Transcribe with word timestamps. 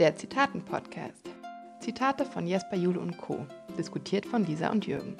Der 0.00 0.16
Zitaten-Podcast. 0.16 1.30
Zitate 1.78 2.24
von 2.24 2.48
Jesper 2.48 2.74
Jule 2.74 2.98
und 2.98 3.16
Co. 3.16 3.46
Diskutiert 3.78 4.26
von 4.26 4.44
Lisa 4.44 4.72
und 4.72 4.88
Jürgen. 4.88 5.16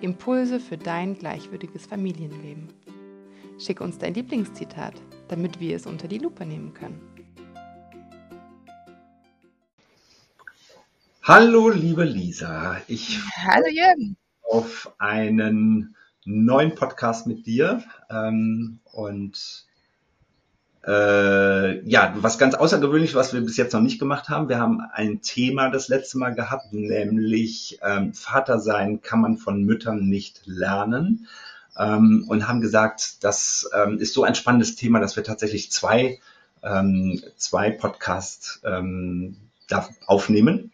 Impulse 0.00 0.60
für 0.60 0.78
dein 0.78 1.18
gleichwürdiges 1.18 1.86
Familienleben. 1.86 2.68
Schick 3.58 3.80
uns 3.80 3.98
dein 3.98 4.14
Lieblingszitat, 4.14 4.94
damit 5.26 5.58
wir 5.58 5.74
es 5.74 5.86
unter 5.86 6.06
die 6.06 6.18
Lupe 6.18 6.46
nehmen 6.46 6.72
können. 6.72 7.00
Hallo, 11.24 11.70
liebe 11.70 12.04
Lisa. 12.04 12.80
Ich 12.86 13.18
Hallo 13.44 13.66
Jürgen. 13.68 14.16
auf 14.48 14.94
einen 14.98 15.96
neuen 16.24 16.76
Podcast 16.76 17.26
mit 17.26 17.44
dir 17.44 17.82
ähm, 18.08 18.78
und 18.84 19.66
äh, 20.86 21.80
ja, 21.88 22.14
was 22.16 22.38
ganz 22.38 22.54
außergewöhnlich, 22.54 23.14
was 23.14 23.34
wir 23.34 23.40
bis 23.40 23.56
jetzt 23.56 23.72
noch 23.72 23.80
nicht 23.80 23.98
gemacht 23.98 24.28
haben. 24.28 24.48
Wir 24.48 24.58
haben 24.58 24.80
ein 24.80 25.20
Thema 25.20 25.68
das 25.68 25.88
letzte 25.88 26.18
Mal 26.18 26.34
gehabt, 26.34 26.72
nämlich 26.72 27.80
ähm, 27.82 28.14
Vater 28.14 28.60
sein 28.60 29.02
kann 29.02 29.20
man 29.20 29.36
von 29.36 29.64
Müttern 29.64 30.08
nicht 30.08 30.42
lernen. 30.44 31.26
Ähm, 31.76 32.24
und 32.28 32.48
haben 32.48 32.60
gesagt, 32.60 33.24
das 33.24 33.68
ähm, 33.74 33.98
ist 33.98 34.14
so 34.14 34.22
ein 34.22 34.34
spannendes 34.34 34.76
Thema, 34.76 35.00
dass 35.00 35.16
wir 35.16 35.24
tatsächlich 35.24 35.72
zwei, 35.72 36.20
ähm, 36.62 37.20
zwei 37.36 37.70
Podcasts 37.70 38.62
ähm, 38.64 39.36
aufnehmen. 40.06 40.72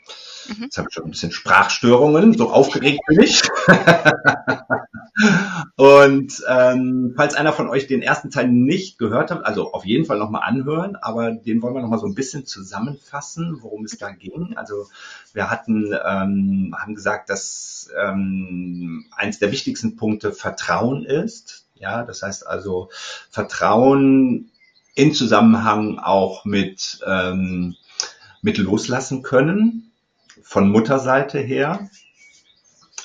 Mhm. 0.49 0.65
Jetzt 0.65 0.79
habe 0.79 0.89
ich 0.91 0.95
schon 0.95 1.05
ein 1.05 1.11
bisschen 1.11 1.33
Sprachstörungen, 1.33 2.37
so 2.37 2.51
aufgeregt 2.51 3.01
bin 3.07 3.21
ich. 3.21 3.43
und 5.77 6.43
ähm, 6.49 7.15
falls 7.17 7.35
einer 7.35 7.53
von 7.53 7.69
euch 7.69 7.87
den 7.87 8.03
ersten 8.03 8.31
Teil 8.31 8.49
nicht 8.49 8.99
gehört 8.99 9.31
hat, 9.31 9.45
also 9.45 9.73
auf 9.73 9.85
jeden 9.85 10.05
Fall 10.05 10.19
nochmal 10.19 10.43
anhören, 10.45 10.97
aber 10.97 11.33
den 11.33 11.63
wollen 11.63 11.75
wir 11.75 11.83
nochmal 11.83 11.99
so 11.99 12.07
ein 12.07 12.15
bisschen 12.15 12.47
zusammenfassen, 12.47 13.59
worum 13.61 13.85
es 13.85 13.99
da 13.99 14.11
ging. 14.11 14.57
Also 14.57 14.87
wir 15.33 15.51
hatten, 15.51 15.93
ähm, 15.93 16.75
haben 16.79 16.95
gesagt, 16.95 17.31
dass 17.31 17.91
ähm, 18.01 19.07
eins 19.17 19.39
der 19.39 19.53
wichtigsten 19.53 19.97
Punkte 19.97 20.33
Vertrauen 20.33 21.05
ist. 21.05 21.67
Ja, 21.75 22.05
das 22.05 22.23
heißt 22.23 22.47
also 22.47 22.91
Vertrauen 23.31 24.51
in 24.95 25.15
Zusammenhang 25.15 25.99
auch 25.99 26.45
mit, 26.45 27.01
ähm, 27.07 27.77
mit 28.43 28.59
loslassen 28.59 29.23
können 29.23 29.93
von 30.43 30.71
Mutterseite 30.71 31.39
her. 31.39 31.89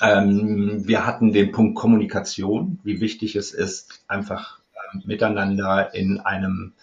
Ähm, 0.00 0.86
wir 0.86 1.06
hatten 1.06 1.32
den 1.32 1.52
Punkt 1.52 1.76
Kommunikation, 1.76 2.78
wie 2.84 3.00
wichtig 3.00 3.36
es 3.36 3.52
ist, 3.52 4.00
einfach 4.08 4.60
ähm, 4.92 5.02
miteinander 5.06 5.94
in 5.94 6.20
einem, 6.20 6.74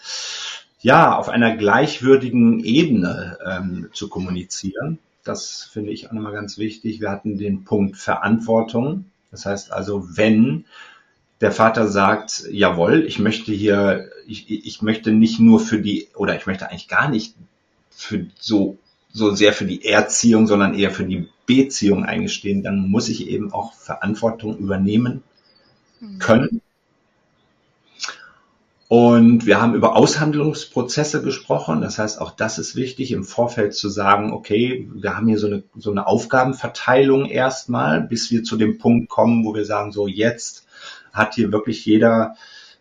ja, 0.80 1.17
auf 1.17 1.30
einer 1.30 1.56
gleichwürdigen 1.56 2.64
Ebene 2.64 3.38
ähm, 3.45 3.89
zu 3.94 4.09
kommunizieren. 4.09 5.00
Das 5.23 5.64
finde 5.64 5.92
ich 5.92 6.08
auch 6.08 6.14
nochmal 6.14 6.33
ganz 6.33 6.58
wichtig. 6.58 7.02
Wir 7.02 7.09
hatten 7.09 7.38
den 7.38 7.64
Punkt 7.64 7.98
Verantwortung. 7.98 9.06
Das 9.31 9.45
heißt 9.45 9.72
also, 9.72 10.17
wenn 10.17 10.66
der 11.42 11.52
Vater 11.52 11.88
sagt, 11.88 12.45
jawohl, 12.50 13.03
ich 13.06 13.20
möchte 13.20 13.52
hier, 13.52 14.09
ich, 14.28 14.50
ich 14.50 14.81
möchte 14.81 15.11
nicht 15.11 15.39
nur 15.39 15.59
für 15.59 15.80
die, 15.80 16.08
oder 16.16 16.36
ich 16.36 16.45
möchte 16.45 16.70
eigentlich 16.70 16.88
gar 16.88 17.09
nicht 17.09 17.36
für 17.95 18.27
so 18.39 18.77
so 19.15 19.33
sehr 19.33 19.53
für 19.53 19.65
die 19.65 19.85
Erziehung, 19.85 20.45
sondern 20.45 20.73
eher 20.73 20.91
für 20.91 21.05
die 21.05 21.29
Beziehung 21.45 22.03
eingestehen, 22.03 22.63
dann 22.63 22.89
muss 22.89 23.07
ich 23.07 23.29
eben 23.29 23.53
auch 23.53 23.73
Verantwortung 23.73 24.57
übernehmen 24.57 25.23
mhm. 26.02 26.19
können. 26.19 26.61
Und 28.87 29.45
wir 29.45 29.61
haben 29.61 29.73
über 29.73 29.95
Aushandlungsprozesse 29.95 31.23
gesprochen. 31.23 31.81
Das 31.81 31.97
heißt, 31.97 32.19
auch 32.19 32.31
das 32.31 32.59
ist 32.59 32.75
wichtig, 32.75 33.11
im 33.11 33.23
Vorfeld 33.23 33.73
zu 33.73 33.89
sagen, 33.89 34.31
okay, 34.33 34.87
wir 34.93 35.15
haben 35.15 35.27
hier 35.27 35.39
so 35.39 35.47
eine, 35.47 35.63
so 35.77 35.91
eine 35.91 36.07
Aufgabenverteilung 36.07 37.25
erstmal, 37.25 38.02
bis 38.02 38.30
wir 38.31 38.43
zu 38.43 38.57
dem 38.57 38.77
Punkt 38.77 39.09
kommen, 39.09 39.45
wo 39.45 39.55
wir 39.55 39.65
sagen, 39.65 39.91
so 39.91 40.08
jetzt 40.08 40.67
hat 41.14 41.36
hier 41.36 41.53
wirklich 41.53 41.86
jeder 41.86 42.36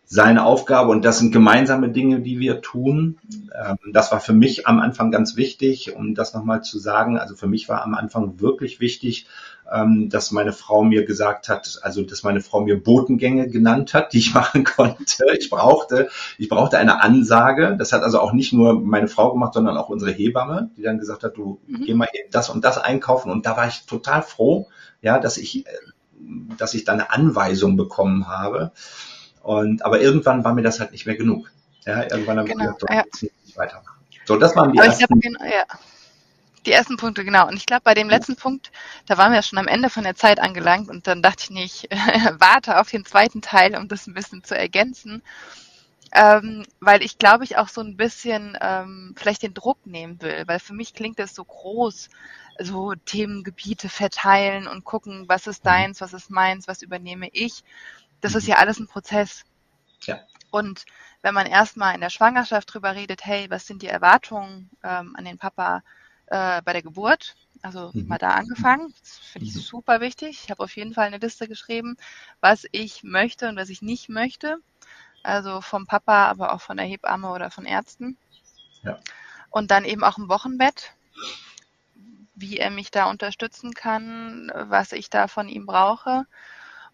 seine 0.07 0.45
Aufgabe 0.45 0.91
und 0.91 1.05
das 1.05 1.19
sind 1.19 1.33
gemeinsame 1.33 1.91
Dinge, 1.91 2.21
die 2.21 2.39
wir 2.39 2.61
tun. 2.61 3.19
Ähm, 3.55 3.79
das 3.93 4.13
war 4.13 4.21
für 4.21 4.35
mich 4.35 4.67
am 4.67 4.79
Anfang 4.79 5.11
ganz 5.11 5.37
wichtig, 5.37 5.97
um 5.97 6.15
das 6.15 6.35
nochmal 6.35 6.63
zu 6.63 6.79
sagen. 6.79 7.19
Also 7.19 7.35
für 7.35 7.47
mich 7.47 7.69
war 7.69 7.83
am 7.83 7.95
Anfang 7.95 8.41
wirklich 8.41 8.81
wichtig, 8.81 9.27
ähm, 9.73 10.11
dass 10.11 10.31
meine 10.31 10.53
Frau 10.53 10.85
mir 10.85 11.07
gesagt 11.07 11.49
hat, 11.49 11.79
also 11.83 12.03
dass 12.03 12.23
meine 12.23 12.43
Frau 12.43 12.61
mir 12.61 12.83
Botengänge 12.83 13.49
genannt 13.49 13.95
hat, 13.95 14.13
die 14.13 14.19
ich 14.19 14.35
machen 14.35 14.65
konnte. 14.65 15.25
Ich 15.39 15.49
brauchte, 15.49 16.11
ich 16.37 16.49
brauchte 16.49 16.77
eine 16.79 17.03
Ansage. 17.03 17.75
Das 17.79 17.93
hat 17.93 18.03
also 18.03 18.21
auch 18.21 18.33
nicht 18.33 18.53
nur 18.53 18.79
meine 18.79 19.09
Frau 19.09 19.33
gemacht, 19.33 19.55
sondern 19.55 19.79
auch 19.79 19.89
unsere 19.89 20.13
Hebamme, 20.13 20.71
die 20.77 20.83
dann 20.83 20.99
gesagt 20.99 21.25
hat, 21.25 21.37
du 21.37 21.61
mhm. 21.67 21.85
geh 21.85 21.95
mal 21.95 22.09
das 22.31 22.51
und 22.51 22.65
das 22.65 22.77
einkaufen. 22.77 23.31
Und 23.31 23.47
da 23.47 23.57
war 23.57 23.69
ich 23.69 23.87
total 23.87 24.23
froh, 24.23 24.69
ja, 25.01 25.19
dass 25.19 25.39
ich, 25.39 25.67
äh, 25.67 25.71
dass 26.59 26.75
ich 26.75 26.85
da 26.85 26.93
eine 26.93 27.11
Anweisung 27.11 27.77
bekommen 27.77 28.29
habe. 28.29 28.73
Und, 29.45 29.85
aber 29.85 30.01
irgendwann 30.01 30.43
war 30.43 30.55
mir 30.55 30.63
das 30.63 30.81
halt 30.81 30.93
nicht 30.93 31.05
mehr 31.05 31.17
genug. 31.17 31.53
Ja, 31.85 32.05
irgendwann 32.05 32.39
habe 32.39 32.49
genau, 32.49 32.71
ich 32.71 32.79
gesagt, 32.79 33.17
so, 33.17 33.27
ja. 33.27 33.33
nicht 33.45 33.57
weitermachen. 33.59 34.01
So, 34.25 34.37
das 34.39 34.57
waren 34.57 34.73
die 34.73 34.79
aber 34.79 34.89
ersten. 34.89 35.21
Glaub, 35.21 35.43
ja. 35.43 35.65
Die 36.65 36.73
ersten 36.73 36.97
Punkte, 36.97 37.27
genau. 37.27 37.47
Und 37.47 37.57
ich 37.57 37.67
glaube, 37.67 37.83
bei 37.85 37.93
dem 37.93 38.09
letzten 38.09 38.37
Punkt, 38.37 38.73
da 39.05 39.19
waren 39.19 39.33
wir 39.33 39.37
ja 39.37 39.43
schon 39.43 39.59
am 39.59 39.69
Ende 39.69 39.91
von 39.91 40.03
der 40.03 40.15
Zeit 40.15 40.41
angelangt 40.41 40.89
und 40.89 41.07
dann 41.07 41.21
dachte 41.21 41.43
ich 41.43 41.51
nicht, 41.51 41.89
warte 42.39 42.81
auf 42.81 42.89
den 42.89 43.05
zweiten 43.05 43.43
Teil, 43.43 43.77
um 43.77 43.87
das 43.87 44.07
ein 44.07 44.15
bisschen 44.15 44.43
zu 44.43 44.57
ergänzen. 44.57 45.23
Ähm, 46.15 46.65
weil 46.81 47.03
ich 47.03 47.19
glaube, 47.19 47.45
ich 47.45 47.59
auch 47.59 47.69
so 47.69 47.83
ein 47.83 47.99
bisschen 47.99 48.57
ähm, 48.63 49.15
vielleicht 49.19 49.43
den 49.43 49.53
Druck 49.53 49.85
nehmen 49.85 50.23
will, 50.23 50.45
weil 50.47 50.59
für 50.59 50.73
mich 50.73 50.95
klingt 50.95 51.19
das 51.19 51.35
so 51.35 51.45
groß, 51.45 52.09
so 52.61 52.95
Themengebiete 52.95 53.91
verteilen 53.91 54.67
und 54.69 54.85
gucken, 54.85 55.25
was 55.27 55.47
ist 55.47 55.65
mhm. 55.65 55.69
deins, 55.69 56.01
was 56.01 56.15
ist 56.15 56.31
meins, 56.31 56.67
was 56.67 56.81
übernehme 56.81 57.29
ich 57.33 57.63
das 58.25 58.35
ist 58.35 58.45
mhm. 58.45 58.51
ja 58.51 58.57
alles 58.57 58.79
ein 58.79 58.87
Prozess. 58.87 59.45
Ja. 60.03 60.21
Und 60.51 60.87
wenn 61.21 61.35
man 61.35 61.47
erstmal 61.47 61.95
in 61.95 62.01
der 62.01 62.11
Schwangerschaft 62.11 62.73
drüber 62.73 62.95
redet, 62.95 63.27
hey, 63.27 63.51
was 63.51 63.67
sind 63.67 63.83
die 63.83 63.87
Erwartungen 63.87 64.71
ähm, 64.83 65.15
an 65.17 65.25
den 65.25 65.37
Papa 65.37 65.83
äh, 66.27 66.63
bei 66.63 66.73
der 66.73 66.83
Geburt? 66.83 67.37
Also 67.61 67.91
mhm. 67.93 68.09
mal 68.09 68.19
da 68.19 68.31
angefangen. 68.31 68.95
Das 69.01 69.19
finde 69.19 69.49
ich 69.49 69.55
mhm. 69.55 69.61
super 69.61 70.01
wichtig. 70.01 70.41
Ich 70.43 70.51
habe 70.51 70.63
auf 70.63 70.75
jeden 70.75 70.95
Fall 70.95 71.07
eine 71.07 71.19
Liste 71.19 71.49
geschrieben, 71.49 71.97
was 72.41 72.67
ich 72.73 73.03
möchte 73.05 73.49
und 73.49 73.57
was 73.57 73.69
ich 73.69 73.83
nicht 73.83 74.09
möchte. 74.09 74.57
Also 75.23 75.61
vom 75.61 75.87
Papa, 75.87 76.27
aber 76.27 76.53
auch 76.55 76.63
von 76.63 76.79
der 76.79 76.87
Hebamme 76.87 77.31
oder 77.31 77.51
von 77.51 77.67
Ärzten. 77.67 78.17
Ja. 78.83 79.01
Und 79.51 79.71
dann 79.71 79.85
eben 79.85 80.03
auch 80.03 80.17
im 80.17 80.29
Wochenbett, 80.29 80.93
wie 82.35 82.57
er 82.57 82.71
mich 82.71 82.91
da 82.91 83.11
unterstützen 83.11 83.75
kann, 83.75 84.51
was 84.55 84.93
ich 84.93 85.11
da 85.11 85.29
von 85.29 85.49
ihm 85.49 85.67
brauche. 85.67 86.27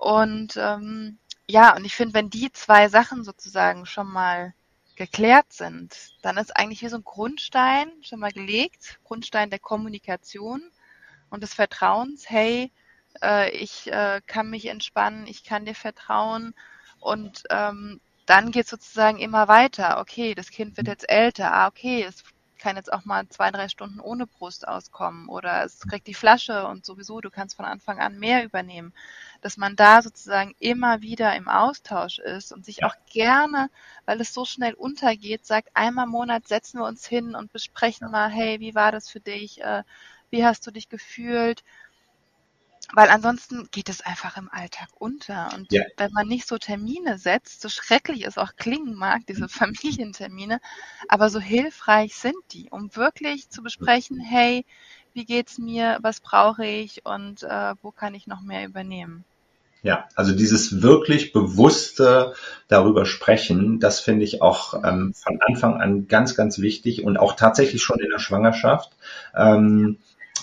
Und 0.00 0.56
ähm, 0.56 1.18
ja, 1.46 1.76
und 1.76 1.84
ich 1.84 1.94
finde, 1.94 2.14
wenn 2.14 2.30
die 2.30 2.50
zwei 2.52 2.88
Sachen 2.88 3.22
sozusagen 3.22 3.84
schon 3.84 4.10
mal 4.10 4.54
geklärt 4.96 5.52
sind, 5.52 5.94
dann 6.22 6.38
ist 6.38 6.56
eigentlich 6.56 6.80
wie 6.80 6.88
so 6.88 6.96
ein 6.96 7.04
Grundstein 7.04 7.92
schon 8.00 8.18
mal 8.18 8.32
gelegt, 8.32 8.98
Grundstein 9.04 9.50
der 9.50 9.58
Kommunikation 9.58 10.62
und 11.28 11.42
des 11.42 11.52
Vertrauens. 11.52 12.30
Hey, 12.30 12.72
äh, 13.22 13.50
ich 13.50 13.92
äh, 13.92 14.22
kann 14.26 14.48
mich 14.48 14.66
entspannen, 14.68 15.26
ich 15.26 15.44
kann 15.44 15.66
dir 15.66 15.74
vertrauen 15.74 16.54
und 17.00 17.42
ähm, 17.50 18.00
dann 18.24 18.52
geht 18.52 18.68
sozusagen 18.68 19.18
immer 19.18 19.48
weiter. 19.48 20.00
Okay, 20.00 20.34
das 20.34 20.50
Kind 20.50 20.78
wird 20.78 20.88
jetzt 20.88 21.10
älter. 21.10 21.52
Ah, 21.52 21.66
okay, 21.66 22.04
es 22.04 22.24
kann 22.60 22.76
jetzt 22.76 22.92
auch 22.92 23.04
mal 23.04 23.28
zwei, 23.28 23.50
drei 23.50 23.68
Stunden 23.68 24.00
ohne 24.00 24.26
Brust 24.26 24.68
auskommen 24.68 25.28
oder 25.28 25.64
es 25.64 25.80
kriegt 25.80 26.06
die 26.06 26.14
Flasche 26.14 26.66
und 26.66 26.84
sowieso, 26.86 27.20
du 27.20 27.30
kannst 27.30 27.56
von 27.56 27.64
Anfang 27.64 27.98
an 27.98 28.18
mehr 28.18 28.44
übernehmen. 28.44 28.92
Dass 29.40 29.56
man 29.56 29.76
da 29.76 30.02
sozusagen 30.02 30.54
immer 30.60 31.00
wieder 31.00 31.34
im 31.36 31.48
Austausch 31.48 32.18
ist 32.18 32.52
und 32.52 32.64
sich 32.64 32.84
auch 32.84 32.94
gerne, 33.10 33.70
weil 34.04 34.20
es 34.20 34.34
so 34.34 34.44
schnell 34.44 34.74
untergeht, 34.74 35.46
sagt, 35.46 35.70
einmal 35.74 36.04
im 36.04 36.12
Monat 36.12 36.46
setzen 36.48 36.78
wir 36.80 36.86
uns 36.86 37.06
hin 37.06 37.34
und 37.34 37.52
besprechen 37.52 38.10
mal, 38.10 38.30
hey, 38.30 38.60
wie 38.60 38.74
war 38.74 38.92
das 38.92 39.08
für 39.08 39.20
dich? 39.20 39.60
Äh, 39.62 39.82
wie 40.30 40.44
hast 40.44 40.66
du 40.66 40.70
dich 40.70 40.88
gefühlt? 40.88 41.64
Weil 42.94 43.08
ansonsten 43.08 43.68
geht 43.70 43.88
es 43.88 44.00
einfach 44.00 44.36
im 44.36 44.48
Alltag 44.50 44.88
unter. 44.98 45.50
Und 45.54 45.72
ja. 45.72 45.82
wenn 45.96 46.12
man 46.12 46.28
nicht 46.28 46.46
so 46.46 46.58
Termine 46.58 47.18
setzt, 47.18 47.62
so 47.62 47.68
schrecklich 47.68 48.26
es 48.26 48.38
auch 48.38 48.56
klingen 48.56 48.94
mag, 48.94 49.22
diese 49.26 49.48
Familientermine, 49.48 50.60
aber 51.08 51.30
so 51.30 51.40
hilfreich 51.40 52.14
sind 52.14 52.36
die, 52.52 52.68
um 52.70 52.94
wirklich 52.96 53.48
zu 53.50 53.62
besprechen, 53.62 54.20
hey, 54.20 54.64
wie 55.12 55.24
geht's 55.24 55.58
mir, 55.58 55.98
was 56.02 56.20
brauche 56.20 56.64
ich 56.64 57.04
und 57.04 57.42
äh, 57.42 57.74
wo 57.82 57.90
kann 57.90 58.14
ich 58.14 58.26
noch 58.26 58.42
mehr 58.42 58.64
übernehmen? 58.64 59.24
Ja, 59.82 60.08
also 60.14 60.34
dieses 60.34 60.82
wirklich 60.82 61.32
bewusste 61.32 62.34
darüber 62.68 63.06
sprechen, 63.06 63.80
das 63.80 63.98
finde 63.98 64.24
ich 64.24 64.42
auch 64.42 64.74
ähm, 64.84 65.14
von 65.14 65.40
Anfang 65.40 65.80
an 65.80 66.06
ganz, 66.06 66.36
ganz 66.36 66.58
wichtig 66.58 67.02
und 67.02 67.16
auch 67.16 67.34
tatsächlich 67.34 67.82
schon 67.82 67.98
in 67.98 68.10
der 68.10 68.18
Schwangerschaft. 68.18 68.92
Ähm, 69.34 69.96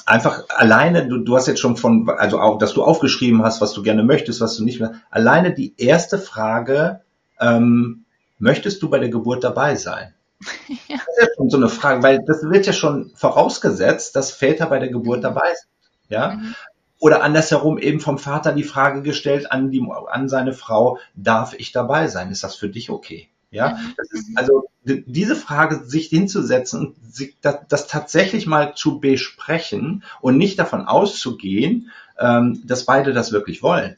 einfach 0.08 0.46
alleine, 0.50 1.08
du, 1.08 1.18
du 1.18 1.36
hast 1.36 1.48
jetzt 1.48 1.60
schon 1.60 1.76
von, 1.76 2.10
also 2.10 2.40
auch, 2.40 2.58
dass 2.58 2.74
du 2.74 2.84
aufgeschrieben 2.84 3.44
hast, 3.44 3.62
was 3.62 3.74
du 3.74 3.84
gerne 3.84 4.04
möchtest, 4.04 4.42
was 4.42 4.56
du 4.56 4.64
nicht 4.64 4.80
mehr, 4.80 4.94
alleine 5.12 5.54
die 5.54 5.76
erste 5.78 6.18
Frage, 6.18 7.02
ähm, 7.40 8.06
möchtest 8.40 8.82
du 8.82 8.90
bei 8.90 9.00
der 9.00 9.10
Geburt 9.10 9.44
dabei 9.44 9.76
sein? 9.76 10.14
ja. 10.88 10.98
Das 10.98 11.08
ist 11.08 11.22
ja 11.22 11.28
schon 11.36 11.50
so 11.50 11.58
eine 11.58 11.70
Frage, 11.70 12.04
weil 12.04 12.24
das 12.26 12.42
wird 12.44 12.66
ja 12.66 12.74
schon 12.74 13.12
vorausgesetzt, 13.16 14.16
dass 14.16 14.32
Väter 14.32 14.68
bei 14.68 14.80
der 14.80 14.90
Geburt 14.90 15.24
dabei 15.24 15.54
sind. 15.54 15.70
Ja? 16.10 16.36
Mhm. 16.36 16.56
Oder 17.00 17.22
andersherum 17.22 17.78
eben 17.78 18.00
vom 18.00 18.18
Vater 18.18 18.54
die 18.54 18.64
Frage 18.64 19.02
gestellt 19.02 19.52
an, 19.52 19.72
die, 19.72 19.86
an 20.08 20.30
seine 20.30 20.54
Frau, 20.54 21.00
darf 21.16 21.54
ich 21.54 21.72
dabei 21.72 22.08
sein? 22.08 22.32
Ist 22.32 22.44
das 22.44 22.56
für 22.56 22.70
dich 22.70 22.90
okay? 22.90 23.30
Ja, 23.50 23.70
mhm. 23.70 23.94
das 23.96 24.12
ist 24.12 24.30
mhm. 24.30 24.38
also 24.38 24.70
diese 24.84 25.36
Frage, 25.36 25.84
sich 25.86 26.08
hinzusetzen 26.08 26.88
und 26.88 27.14
sich 27.14 27.36
das, 27.42 27.60
das 27.68 27.88
tatsächlich 27.88 28.46
mal 28.46 28.74
zu 28.76 29.00
besprechen 29.00 30.04
und 30.22 30.38
nicht 30.38 30.60
davon 30.60 30.86
auszugehen, 30.86 31.92
ähm, 32.20 32.62
dass 32.66 32.86
beide 32.86 33.14
das 33.14 33.32
wirklich 33.32 33.64
wollen. 33.64 33.98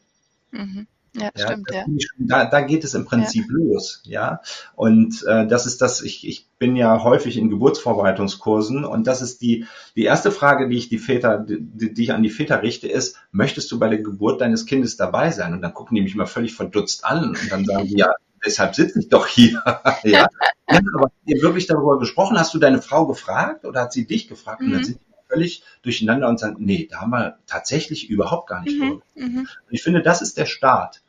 Mhm. 0.52 0.88
Ja, 1.16 1.32
ja, 1.36 1.48
stimmt, 1.48 1.72
ja. 1.72 1.86
Da, 2.20 2.46
da 2.46 2.62
geht 2.62 2.84
es 2.84 2.94
im 2.94 3.06
Prinzip 3.06 3.46
ja. 3.50 3.56
los, 3.58 4.02
ja. 4.06 4.42
Und 4.76 5.24
äh, 5.26 5.48
das 5.48 5.66
ist 5.66 5.82
das, 5.82 6.02
ich, 6.02 6.28
ich 6.28 6.48
bin 6.60 6.76
ja 6.76 7.04
häufig 7.04 7.38
in 7.38 7.50
Geburtsvorbereitungskursen 7.50 8.86
und 8.86 9.08
das 9.08 9.22
ist 9.24 9.42
die, 9.42 9.66
die 9.96 10.04
erste 10.04 10.32
Frage, 10.32 10.70
die 10.70 10.78
ich 10.78 10.90
die 10.90 11.00
Väter, 11.00 11.40
die, 11.40 11.94
die 11.94 12.04
ich 12.04 12.14
an 12.14 12.22
die 12.22 12.30
Väter 12.30 12.62
richte, 12.62 12.88
ist, 12.88 13.18
möchtest 13.32 13.72
du 13.72 13.80
bei 13.80 13.90
der 13.90 14.00
Geburt 14.00 14.42
deines 14.42 14.68
Kindes 14.68 14.98
dabei 14.98 15.32
sein? 15.32 15.54
Und 15.54 15.62
dann 15.62 15.74
gucken 15.74 15.96
die 15.96 16.02
mich 16.02 16.16
mal 16.16 16.28
völlig 16.28 16.54
verdutzt 16.54 17.04
an 17.04 17.30
und 17.30 17.52
dann 17.52 17.66
sagen 17.66 17.88
die, 17.88 17.98
ja, 17.98 18.14
deshalb 18.46 18.76
sitze 18.76 19.00
ich 19.00 19.10
doch 19.10 19.28
hier. 19.28 19.62
ja. 20.04 20.28
ja, 20.70 20.80
aber 20.96 21.12
ihr 21.26 21.42
wirklich 21.42 21.68
darüber 21.68 22.00
gesprochen? 22.00 22.38
Hast 22.38 22.54
du 22.54 22.60
deine 22.60 22.82
Frau 22.82 23.08
gefragt 23.08 23.66
oder 23.66 23.82
hat 23.82 23.94
sie 23.94 24.06
dich 24.06 24.28
gefragt? 24.28 24.62
Mhm. 24.62 24.68
Und 24.68 24.74
dann 24.74 24.82
mhm. 24.82 24.86
sind 24.86 25.00
die 25.02 25.10
völlig 25.28 25.64
durcheinander 25.84 26.28
und 26.28 26.40
sagen, 26.40 26.58
nee, 26.60 26.88
da 26.90 27.02
haben 27.02 27.12
wir 27.12 27.38
tatsächlich 27.48 28.10
überhaupt 28.10 28.50
gar 28.50 28.62
nicht 28.64 28.80
mhm. 28.80 29.02
mhm. 29.16 29.48
Ich 29.70 29.84
finde, 29.84 30.02
das 30.02 30.22
ist 30.22 30.38
der 30.38 30.46
Start. 30.46 31.02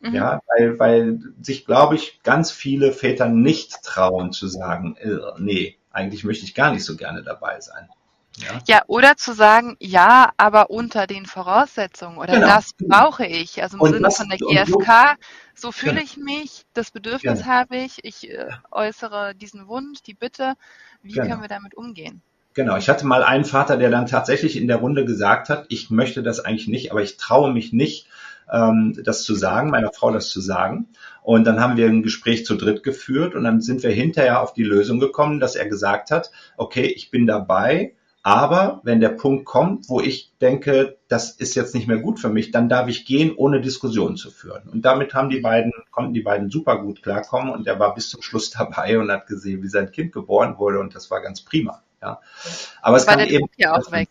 Mhm. 0.00 0.14
Ja, 0.14 0.40
weil, 0.46 0.78
weil 0.78 1.20
sich, 1.42 1.66
glaube 1.66 1.94
ich, 1.94 2.22
ganz 2.22 2.50
viele 2.50 2.92
Väter 2.92 3.28
nicht 3.28 3.82
trauen 3.82 4.32
zu 4.32 4.48
sagen, 4.48 4.96
äh, 4.96 5.18
nee, 5.38 5.76
eigentlich 5.90 6.24
möchte 6.24 6.44
ich 6.44 6.54
gar 6.54 6.72
nicht 6.72 6.84
so 6.84 6.96
gerne 6.96 7.22
dabei 7.22 7.60
sein. 7.60 7.88
Ja. 8.36 8.60
ja, 8.66 8.82
oder 8.86 9.16
zu 9.16 9.34
sagen, 9.34 9.76
ja, 9.80 10.30
aber 10.36 10.70
unter 10.70 11.06
den 11.06 11.26
Voraussetzungen 11.26 12.16
oder 12.16 12.34
genau. 12.34 12.46
das 12.46 12.72
brauche 12.78 13.26
ich. 13.26 13.62
Also 13.62 13.76
im 13.76 13.82
und 13.82 13.92
Sinne 13.92 14.02
das, 14.02 14.16
von 14.16 14.28
der 14.28 14.38
GFK, 14.38 15.16
so 15.54 15.72
fühle 15.72 15.94
genau. 15.94 16.04
ich 16.04 16.16
mich, 16.16 16.64
das 16.72 16.90
Bedürfnis 16.90 17.40
genau. 17.40 17.50
habe 17.50 17.76
ich, 17.76 18.04
ich 18.04 18.30
äh, 18.30 18.48
äußere 18.70 19.34
diesen 19.34 19.66
Wunsch, 19.66 20.02
die 20.02 20.14
Bitte, 20.14 20.54
wie 21.02 21.14
können 21.14 21.42
wir 21.42 21.48
damit 21.48 21.76
umgehen? 21.76 22.22
Genau, 22.54 22.76
ich 22.76 22.88
hatte 22.88 23.06
mal 23.06 23.22
einen 23.22 23.44
Vater, 23.44 23.76
der 23.76 23.90
dann 23.90 24.06
tatsächlich 24.06 24.56
in 24.56 24.66
der 24.66 24.78
Runde 24.78 25.04
gesagt 25.04 25.48
hat, 25.48 25.66
ich 25.68 25.90
möchte 25.90 26.22
das 26.22 26.40
eigentlich 26.40 26.66
nicht, 26.66 26.90
aber 26.90 27.02
ich 27.02 27.16
traue 27.16 27.52
mich 27.52 27.72
nicht, 27.72 28.08
ähm, 28.50 28.98
das 29.04 29.22
zu 29.22 29.34
sagen, 29.34 29.70
meiner 29.70 29.92
Frau 29.92 30.10
das 30.10 30.30
zu 30.30 30.40
sagen. 30.40 30.88
Und 31.22 31.44
dann 31.44 31.60
haben 31.60 31.76
wir 31.76 31.86
ein 31.86 32.02
Gespräch 32.02 32.44
zu 32.44 32.56
dritt 32.56 32.82
geführt 32.82 33.34
und 33.34 33.44
dann 33.44 33.60
sind 33.60 33.82
wir 33.82 33.90
hinterher 33.90 34.40
auf 34.40 34.52
die 34.52 34.64
Lösung 34.64 34.98
gekommen, 34.98 35.38
dass 35.38 35.54
er 35.54 35.68
gesagt 35.68 36.10
hat, 36.10 36.32
okay, 36.56 36.86
ich 36.86 37.10
bin 37.10 37.26
dabei, 37.26 37.94
aber 38.22 38.80
wenn 38.84 39.00
der 39.00 39.10
Punkt 39.10 39.46
kommt, 39.46 39.88
wo 39.88 40.00
ich 40.00 40.32
denke, 40.40 40.98
das 41.08 41.30
ist 41.30 41.54
jetzt 41.54 41.74
nicht 41.74 41.88
mehr 41.88 41.98
gut 41.98 42.20
für 42.20 42.28
mich, 42.28 42.50
dann 42.50 42.68
darf 42.68 42.88
ich 42.88 43.06
gehen, 43.06 43.34
ohne 43.34 43.60
Diskussionen 43.62 44.16
zu 44.16 44.30
führen. 44.30 44.68
Und 44.68 44.84
damit 44.84 45.14
haben 45.14 45.30
die 45.30 45.40
beiden, 45.40 45.72
konnten 45.90 46.12
die 46.12 46.20
beiden 46.20 46.50
super 46.50 46.82
gut 46.82 47.02
klarkommen 47.02 47.50
und 47.50 47.66
er 47.66 47.78
war 47.78 47.94
bis 47.94 48.10
zum 48.10 48.20
Schluss 48.20 48.50
dabei 48.58 48.98
und 48.98 49.10
hat 49.10 49.26
gesehen, 49.26 49.62
wie 49.62 49.68
sein 49.68 49.90
Kind 49.90 50.12
geboren 50.12 50.58
wurde 50.58 50.80
und 50.80 50.94
das 50.94 51.10
war 51.10 51.22
ganz 51.22 51.40
prima. 51.40 51.82
Ja. 52.02 52.20
Aber 52.82 52.96
es 52.96 53.06
war 53.06 53.16
kam 53.16 53.26
eben, 53.26 53.46
ja 53.56 53.74
auch 53.74 53.92
weg. 53.92 54.08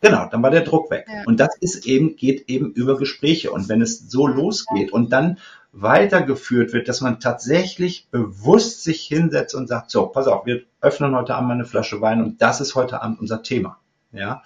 Genau, 0.00 0.26
dann 0.28 0.42
war 0.42 0.50
der 0.50 0.62
Druck 0.62 0.90
weg. 0.90 1.06
Ja. 1.08 1.22
Und 1.26 1.38
das 1.38 1.56
ist 1.60 1.86
eben, 1.86 2.16
geht 2.16 2.48
eben 2.48 2.72
über 2.72 2.98
Gespräche. 2.98 3.52
Und 3.52 3.68
wenn 3.68 3.80
es 3.80 4.10
so 4.10 4.26
losgeht 4.26 4.92
und 4.92 5.12
dann 5.12 5.38
weitergeführt 5.72 6.74
wird, 6.74 6.88
dass 6.88 7.00
man 7.00 7.18
tatsächlich 7.18 8.08
bewusst 8.10 8.84
sich 8.84 9.02
hinsetzt 9.02 9.54
und 9.54 9.68
sagt, 9.68 9.90
so, 9.90 10.06
pass 10.06 10.26
auf, 10.26 10.44
wir 10.44 10.62
öffnen 10.80 11.16
heute 11.16 11.34
Abend 11.34 11.48
mal 11.48 11.54
eine 11.54 11.64
Flasche 11.64 12.02
Wein 12.02 12.22
und 12.22 12.42
das 12.42 12.60
ist 12.60 12.74
heute 12.74 13.02
Abend 13.02 13.20
unser 13.20 13.42
Thema. 13.42 13.78
Ja, 14.12 14.42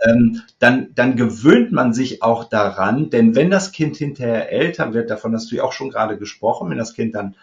ähm, 0.00 0.42
dann, 0.60 0.94
dann 0.94 1.16
gewöhnt 1.16 1.72
man 1.72 1.92
sich 1.92 2.22
auch 2.22 2.44
daran, 2.44 3.10
denn 3.10 3.34
wenn 3.34 3.50
das 3.50 3.72
Kind 3.72 3.96
hinterher 3.96 4.52
älter 4.52 4.94
wird, 4.94 5.10
davon 5.10 5.34
hast 5.34 5.50
du 5.50 5.56
ja 5.56 5.64
auch 5.64 5.72
schon 5.72 5.90
gerade 5.90 6.16
gesprochen, 6.18 6.70
wenn 6.70 6.78
das 6.78 6.94
Kind 6.94 7.16
dann 7.16 7.34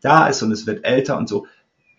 da 0.00 0.26
ist 0.26 0.42
und 0.42 0.50
es 0.50 0.66
wird 0.66 0.84
älter 0.84 1.16
und 1.16 1.28
so, 1.28 1.46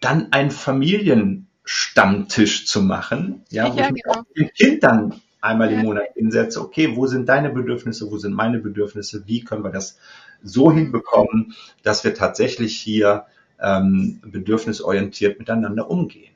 dann 0.02 0.28
ein 0.32 0.52
Familienstammtisch 0.52 2.68
zu 2.68 2.82
machen, 2.82 3.46
ja, 3.50 3.74
wo 3.74 3.78
ja, 3.78 3.88
ich 3.88 4.04
genau. 4.04 4.24
dem 4.38 4.50
Kind 4.50 4.84
dann 4.84 5.22
einmal 5.40 5.72
im 5.72 5.84
Monat 5.84 6.08
hinsetze, 6.16 6.60
okay, 6.62 6.96
wo 6.96 7.06
sind 7.06 7.30
deine 7.30 7.50
Bedürfnisse, 7.50 8.12
wo 8.12 8.18
sind 8.18 8.34
meine 8.34 8.60
Bedürfnisse, 8.60 9.24
wie 9.26 9.42
können 9.44 9.64
wir 9.64 9.72
das 9.72 9.98
so 10.44 10.72
hinbekommen, 10.72 11.54
dass 11.84 12.04
wir 12.04 12.14
tatsächlich 12.14 12.78
hier 12.78 13.26
ähm, 13.60 14.20
bedürfnisorientiert 14.26 15.40
miteinander 15.40 15.90
umgehen. 15.90 16.34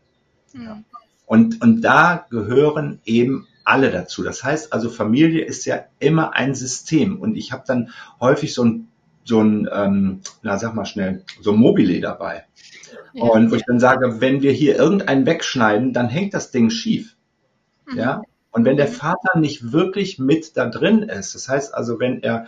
Ja. 0.54 0.82
Und, 1.26 1.62
und 1.62 1.82
da 1.82 2.26
gehören 2.30 3.02
eben 3.06 3.48
alle 3.66 3.92
dazu. 3.92 4.24
Das 4.24 4.44
heißt 4.44 4.72
also, 4.72 4.90
Familie 4.90 5.44
ist 5.44 5.66
ja 5.66 5.86
immer 6.00 6.34
ein 6.34 6.56
System. 6.56 7.20
Und 7.20 7.36
ich 7.36 7.52
habe 7.52 7.64
dann 7.68 7.90
häufig 8.22 8.54
so 8.54 8.64
ein, 8.64 8.88
so 9.26 9.42
ein 9.42 9.68
ähm, 9.72 10.22
na 10.42 10.58
sag 10.58 10.74
mal 10.74 10.86
schnell, 10.86 11.24
so 11.42 11.52
ein 11.52 11.60
Mobile 11.60 12.00
dabei. 12.00 12.46
Ja. 13.14 13.26
Und 13.26 13.52
wo 13.52 13.56
ich 13.56 13.64
dann 13.68 13.80
sage, 13.80 14.22
wenn 14.22 14.42
wir 14.42 14.54
hier 14.54 14.78
irgendeinen 14.78 15.26
wegschneiden, 15.26 15.92
dann 15.92 16.08
hängt 16.08 16.34
das 16.34 16.52
Ding 16.52 16.70
schief. 16.70 17.18
Mhm. 17.88 17.98
Ja. 17.98 18.22
Und 18.52 18.64
wenn 18.64 18.78
der 18.78 18.88
Vater 18.88 19.38
nicht 19.38 19.74
wirklich 19.74 20.18
mit 20.18 20.56
da 20.56 20.68
drin 20.68 21.04
ist, 21.04 21.36
das 21.36 21.50
heißt 21.50 21.76
also, 21.76 22.00
wenn 22.00 22.24
er 22.24 22.48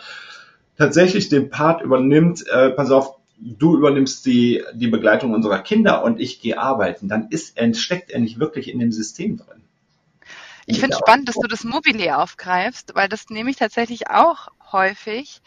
tatsächlich 0.79 1.29
den 1.29 1.49
Part 1.49 1.81
übernimmt, 1.81 2.47
äh, 2.47 2.71
pass 2.71 2.89
auf, 2.89 3.17
du 3.37 3.77
übernimmst 3.77 4.25
die, 4.25 4.63
die 4.73 4.87
Begleitung 4.87 5.33
unserer 5.33 5.59
Kinder 5.59 6.03
und 6.03 6.19
ich 6.19 6.41
gehe 6.41 6.57
arbeiten, 6.57 7.07
dann 7.07 7.27
ist 7.29 7.57
steckt 7.77 8.09
er 8.09 8.19
nicht 8.19 8.39
wirklich 8.39 8.69
in 8.69 8.79
dem 8.79 8.91
System 8.91 9.37
drin. 9.37 9.61
Ich 10.65 10.79
finde 10.79 10.97
spannend, 10.97 11.27
dass 11.27 11.35
du 11.35 11.47
das 11.47 11.63
Mobile 11.63 12.17
aufgreifst, 12.17 12.93
weil 12.95 13.09
das 13.09 13.29
nehme 13.29 13.49
ich 13.49 13.55
tatsächlich 13.55 14.09
auch 14.09 14.49
häufig. 14.71 15.41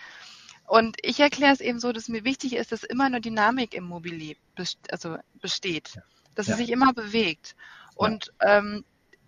Und 0.66 0.96
ich 1.02 1.20
erkläre 1.20 1.52
es 1.52 1.60
eben 1.60 1.78
so, 1.80 1.92
dass 1.92 2.08
mir 2.08 2.24
wichtig 2.24 2.56
ist, 2.56 2.72
dass 2.72 2.82
immer 2.82 3.04
eine 3.04 3.20
Dynamik 3.20 3.74
im 3.74 3.84
Mobile 3.84 4.34
best 4.56 4.78
also 4.90 5.16
besteht, 5.40 6.00
dass 6.34 6.48
ja. 6.48 6.54
es 6.54 6.58
sich 6.58 6.70
immer 6.70 6.92
bewegt. 6.92 7.54
Und 7.94 8.32
ähm, 8.40 8.84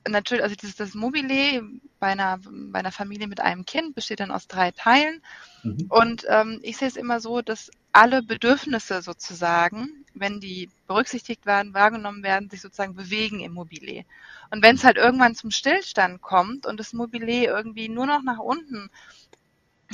natürlich, 0.08 0.42
also 0.42 0.56
dieses 0.56 0.76
das 0.76 0.94
Mobile 0.94 1.62
bei 1.98 2.08
einer, 2.08 2.38
bei 2.44 2.78
einer 2.78 2.92
Familie 2.92 3.28
mit 3.28 3.40
einem 3.40 3.64
Kind 3.64 3.94
besteht 3.94 4.20
dann 4.20 4.30
aus 4.30 4.46
drei 4.46 4.70
Teilen. 4.70 5.22
Mhm. 5.62 5.86
Und 5.88 6.26
ähm, 6.28 6.60
ich 6.62 6.76
sehe 6.76 6.88
es 6.88 6.96
immer 6.96 7.20
so, 7.20 7.40
dass 7.40 7.70
alle 7.92 8.22
Bedürfnisse 8.22 9.02
sozusagen, 9.02 10.04
wenn 10.14 10.40
die 10.40 10.68
berücksichtigt 10.86 11.46
werden, 11.46 11.74
wahrgenommen 11.74 12.22
werden, 12.22 12.50
sich 12.50 12.60
sozusagen 12.60 12.94
bewegen 12.94 13.40
im 13.40 13.52
Mobile. 13.52 14.04
Und 14.50 14.62
wenn 14.62 14.76
es 14.76 14.84
halt 14.84 14.96
irgendwann 14.96 15.34
zum 15.34 15.50
Stillstand 15.50 16.20
kommt 16.20 16.66
und 16.66 16.78
das 16.78 16.92
Mobile 16.92 17.44
irgendwie 17.44 17.88
nur 17.88 18.06
noch 18.06 18.22
nach 18.22 18.38
unten 18.38 18.90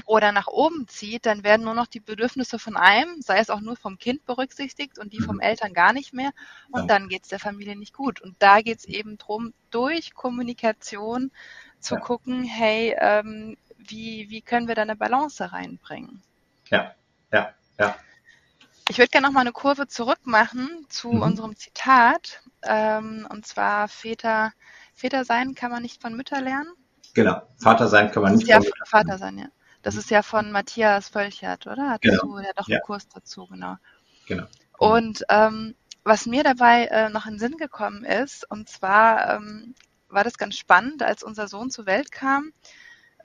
oder 0.07 0.33
nach 0.33 0.47
oben 0.47 0.87
zieht, 0.89 1.27
dann 1.27 1.45
werden 1.45 1.65
nur 1.65 1.75
noch 1.75 1.87
die 1.87 2.01
Bedürfnisse 2.01 2.59
von 2.59 2.77
einem, 2.77 3.21
sei 3.21 3.39
es 3.39 3.51
auch 3.51 3.61
nur 3.61 3.77
vom 3.77 3.99
Kind 3.99 4.25
berücksichtigt 4.25 4.99
und 4.99 5.13
die 5.13 5.21
vom 5.21 5.37
mhm. 5.37 5.43
Eltern 5.43 5.73
gar 5.73 5.93
nicht 5.93 6.13
mehr. 6.13 6.31
Und 6.71 6.83
ja. 6.83 6.87
dann 6.87 7.09
geht 7.09 7.25
es 7.25 7.29
der 7.29 7.39
Familie 7.39 7.77
nicht 7.77 7.95
gut. 7.95 8.21
Und 8.21 8.37
da 8.39 8.61
geht 8.61 8.79
es 8.79 8.85
eben 8.85 9.19
drum, 9.19 9.53
durch 9.71 10.15
Kommunikation 10.15 11.31
zu 11.79 11.95
ja. 11.95 12.01
gucken, 12.01 12.45
hey, 12.45 12.97
ähm, 12.99 13.57
wie, 13.79 14.29
wie 14.31 14.43
können 14.43 14.69
wir 14.69 14.75
da 14.75 14.83
eine 14.83 14.97
Balance 14.97 15.53
reinbringen? 15.53 16.23
Ja, 16.69 16.95
ja, 17.33 17.51
ja. 17.79 17.97
Ich 18.89 18.99
würde 18.99 19.11
gerne 19.11 19.29
noch 19.29 19.33
mal 19.33 19.43
eine 19.43 19.53
Kurve 19.53 19.87
zurück 19.87 20.19
machen 20.25 20.85
zu 20.89 21.13
mhm. 21.13 21.23
unserem 21.23 21.57
Zitat. 21.57 22.43
Ähm, 22.63 23.27
und 23.31 23.47
zwar 23.47 23.89
Väter, 23.89 24.53
Väter 24.95 25.25
sein 25.25 25.55
kann 25.55 25.71
man 25.71 25.83
nicht 25.83 26.03
von 26.03 26.15
Mütter 26.15 26.41
lernen. 26.41 26.73
Genau, 27.15 27.43
Vater 27.59 27.89
sein 27.89 28.11
kann 28.11 28.23
man 28.23 28.35
nicht 28.35 28.49
ja, 28.49 28.57
von 28.57 28.65
Mütter 28.65 28.87
Vater 28.87 29.19
sein, 29.19 29.39
ja. 29.39 29.47
Das 29.83 29.97
ist 29.97 30.11
ja 30.11 30.23
von 30.23 30.53
Matthias 30.53 31.09
Völchert, 31.09 31.67
oder? 31.67 31.91
Hattest 31.91 32.21
genau. 32.21 32.37
du 32.37 32.43
ja 32.43 32.53
doch 32.55 32.69
einen 32.69 32.75
ja. 32.75 32.81
Kurs 32.81 33.09
dazu, 33.09 33.47
genau. 33.47 33.77
Genau. 34.27 34.47
Und 34.79 35.25
ähm, 35.29 35.75
was 36.05 36.27
mir 36.27 36.43
dabei 36.45 36.87
äh, 36.87 37.11
noch 37.11 37.27
in 37.27 37.35
den 37.35 37.39
Sinn 37.39 37.57
gekommen 37.57 38.05
ist, 38.05 38.51
und 38.51 38.69
zwar 38.69 39.37
ähm, 39.37 39.75
war 40.09 40.25
das 40.25 40.39
ganz 40.39 40.57
spannend, 40.57 41.03
als 41.03 41.23
unser 41.23 41.49
Sohn 41.49 41.71
zur 41.71 41.87
Welt 41.87 42.13
kam, 42.13 42.53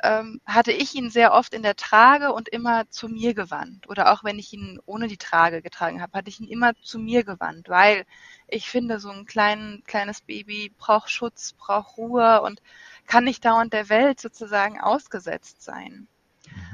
ähm, 0.04 0.42
hatte 0.46 0.72
ich 0.72 0.94
ihn 0.96 1.10
sehr 1.10 1.34
oft 1.34 1.54
in 1.54 1.64
der 1.64 1.76
Trage 1.76 2.34
und 2.34 2.50
immer 2.50 2.90
zu 2.90 3.08
mir 3.08 3.34
gewandt. 3.34 3.88
Oder 3.90 4.12
auch 4.12 4.24
wenn 4.24 4.40
ich 4.40 4.52
ihn 4.54 4.80
ohne 4.86 5.08
die 5.08 5.18
Trage 5.18 5.62
getragen 5.62 6.02
habe, 6.02 6.18
hatte 6.18 6.30
ich 6.30 6.40
ihn 6.40 6.48
immer 6.48 6.74
zu 6.82 7.00
mir 7.00 7.24
gewandt, 7.24 7.70
weil 7.70 8.06
ich 8.48 8.70
finde, 8.70 9.00
so 9.00 9.10
ein 9.10 9.26
klein, 9.26 9.84
kleines 9.86 10.22
Baby 10.22 10.74
braucht 10.78 11.10
Schutz, 11.10 11.54
braucht 11.54 11.98
Ruhe 11.98 12.42
und 12.42 12.62
kann 13.08 13.24
nicht 13.24 13.46
dauernd 13.46 13.74
der 13.74 13.90
Welt 13.90 14.20
sozusagen 14.20 14.80
ausgesetzt 14.82 15.62
sein. 15.62 16.08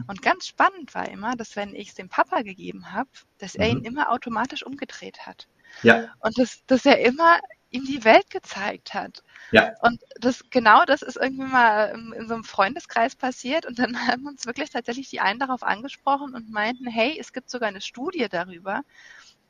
Und 0.07 0.21
ganz 0.21 0.47
spannend 0.47 0.93
war 0.95 1.09
immer, 1.09 1.35
dass 1.35 1.55
wenn 1.55 1.75
ich 1.75 1.89
es 1.89 1.95
dem 1.95 2.09
Papa 2.09 2.41
gegeben 2.41 2.91
habe, 2.91 3.09
dass 3.37 3.55
er 3.55 3.69
ihn 3.69 3.79
mhm. 3.79 3.85
immer 3.85 4.11
automatisch 4.11 4.65
umgedreht 4.65 5.25
hat. 5.25 5.47
Ja. 5.83 6.13
Und 6.19 6.37
dass, 6.37 6.65
dass 6.65 6.85
er 6.85 6.99
immer 6.99 7.39
ihm 7.71 7.85
die 7.85 8.03
Welt 8.03 8.29
gezeigt 8.29 8.93
hat. 8.93 9.23
Ja. 9.51 9.73
Und 9.81 10.01
das 10.19 10.49
genau 10.49 10.83
das 10.85 11.01
ist 11.01 11.15
irgendwie 11.15 11.47
mal 11.47 11.89
in 12.15 12.27
so 12.27 12.33
einem 12.33 12.43
Freundeskreis 12.43 13.15
passiert 13.15 13.65
und 13.65 13.79
dann 13.79 13.95
haben 14.07 14.27
uns 14.27 14.45
wirklich 14.45 14.69
tatsächlich 14.69 15.09
die 15.09 15.21
einen 15.21 15.39
darauf 15.39 15.63
angesprochen 15.63 16.35
und 16.35 16.51
meinten, 16.51 16.87
hey, 16.87 17.17
es 17.19 17.33
gibt 17.33 17.49
sogar 17.49 17.69
eine 17.69 17.81
Studie 17.81 18.27
darüber, 18.29 18.83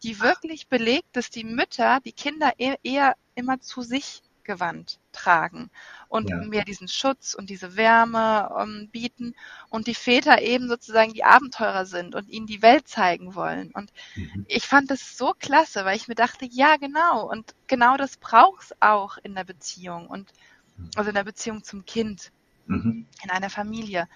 die 0.03 0.20
wirklich 0.20 0.67
belegt, 0.67 1.10
dass 1.13 1.29
die 1.29 1.43
Mütter 1.43 2.00
die 2.05 2.13
Kinder 2.13 2.53
eher, 2.58 2.77
eher 2.84 3.15
immer 3.36 3.60
zu 3.60 3.81
sich 3.81 4.22
gewandt 4.44 5.00
tragen 5.12 5.70
und 6.08 6.30
ja. 6.30 6.38
mehr 6.38 6.64
diesen 6.64 6.88
Schutz 6.88 7.34
und 7.34 7.50
diese 7.50 7.76
Wärme 7.76 8.50
ähm, 8.60 8.90
bieten 8.92 9.36
und 9.70 9.88
die 9.88 9.96
Väter 9.96 10.42
eben 10.42 10.68
sozusagen 10.68 11.14
die 11.14 11.24
Abenteurer 11.24 11.86
sind 11.86 12.16
und 12.16 12.30
ihnen 12.30 12.48
die 12.48 12.62
Welt 12.62 12.88
zeigen 12.88 13.36
wollen. 13.36 13.72
Und 13.72 13.92
mhm. 14.16 14.46
ich 14.48 14.66
fand 14.66 14.92
das 14.92 15.18
so 15.18 15.34
klasse, 15.38 15.86
weil 15.86 15.96
ich 15.96 16.08
mir 16.08 16.16
dachte, 16.16 16.46
ja 16.46 16.78
genau, 16.78 17.30
und 17.30 17.56
genau 17.68 17.98
das 17.98 18.18
braucht's 18.18 18.74
auch 18.80 19.18
in 19.24 19.36
der 19.36 19.44
Beziehung 19.44 20.08
und 20.08 20.32
mhm. 20.78 20.90
also 20.96 21.10
in 21.10 21.16
der 21.16 21.24
Beziehung 21.24 21.64
zum 21.64 21.86
Kind, 21.86 22.32
mhm. 22.68 23.08
in 23.24 23.30
einer 23.30 23.50
Familie. 23.50 24.08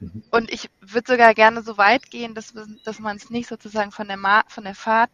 Mhm. 0.00 0.24
Und 0.30 0.50
ich 0.50 0.70
würde 0.80 1.12
sogar 1.12 1.34
gerne 1.34 1.62
so 1.62 1.78
weit 1.78 2.10
gehen, 2.10 2.34
dass, 2.34 2.54
dass 2.84 2.98
man 2.98 3.16
es 3.16 3.30
nicht 3.30 3.48
sozusagen 3.48 3.92
von 3.92 4.08
der, 4.08 4.16
Ma 4.16 4.42
von 4.48 4.64
der 4.64 4.74
Fahrt, 4.74 5.10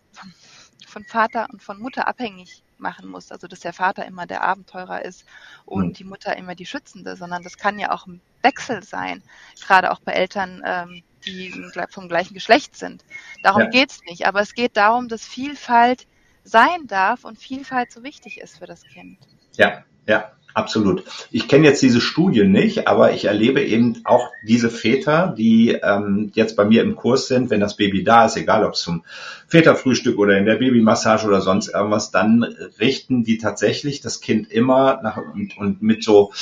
von 0.86 1.04
Vater 1.04 1.48
und 1.52 1.62
von 1.62 1.78
Mutter 1.78 2.08
abhängig 2.08 2.62
machen 2.78 3.08
muss. 3.08 3.32
Also 3.32 3.46
dass 3.46 3.60
der 3.60 3.72
Vater 3.72 4.06
immer 4.06 4.26
der 4.26 4.42
Abenteurer 4.42 5.04
ist 5.04 5.24
und 5.64 5.88
mhm. 5.88 5.92
die 5.94 6.04
Mutter 6.04 6.36
immer 6.36 6.54
die 6.54 6.66
Schützende, 6.66 7.16
sondern 7.16 7.42
das 7.42 7.56
kann 7.56 7.78
ja 7.78 7.92
auch 7.92 8.06
ein 8.06 8.20
Wechsel 8.42 8.82
sein, 8.82 9.22
gerade 9.66 9.90
auch 9.90 10.00
bei 10.00 10.12
Eltern, 10.12 10.62
ähm, 10.64 11.02
die 11.24 11.52
vom 11.90 12.08
gleichen 12.08 12.34
Geschlecht 12.34 12.76
sind. 12.76 13.04
Darum 13.42 13.62
ja. 13.62 13.68
geht's 13.68 14.00
nicht, 14.08 14.26
aber 14.26 14.40
es 14.40 14.54
geht 14.54 14.76
darum, 14.76 15.08
dass 15.08 15.24
Vielfalt 15.24 16.06
sein 16.44 16.86
darf 16.86 17.24
und 17.24 17.38
Vielfalt 17.38 17.92
so 17.92 18.02
wichtig 18.02 18.40
ist 18.40 18.58
für 18.58 18.66
das 18.66 18.84
Kind. 18.84 19.18
Ja, 19.54 19.84
ja. 20.06 20.32
Absolut. 20.54 21.04
Ich 21.30 21.46
kenne 21.46 21.66
jetzt 21.66 21.82
diese 21.82 22.00
Studie 22.00 22.44
nicht, 22.44 22.88
aber 22.88 23.12
ich 23.12 23.26
erlebe 23.26 23.62
eben 23.62 24.00
auch 24.04 24.30
diese 24.42 24.70
Väter, 24.70 25.32
die 25.36 25.78
ähm, 25.82 26.32
jetzt 26.34 26.56
bei 26.56 26.64
mir 26.64 26.82
im 26.82 26.96
Kurs 26.96 27.28
sind, 27.28 27.50
wenn 27.50 27.60
das 27.60 27.76
Baby 27.76 28.02
da 28.02 28.26
ist, 28.26 28.36
egal 28.36 28.64
ob 28.64 28.72
es 28.72 28.80
zum 28.80 29.04
Väterfrühstück 29.46 30.18
oder 30.18 30.36
in 30.36 30.46
der 30.46 30.56
Babymassage 30.56 31.26
oder 31.26 31.40
sonst 31.40 31.68
irgendwas, 31.68 32.10
dann 32.10 32.42
richten 32.80 33.22
die 33.22 33.38
tatsächlich 33.38 34.00
das 34.00 34.20
Kind 34.20 34.50
immer 34.50 35.00
nach 35.02 35.18
und, 35.18 35.56
und 35.58 35.82
mit 35.82 36.02
so 36.02 36.32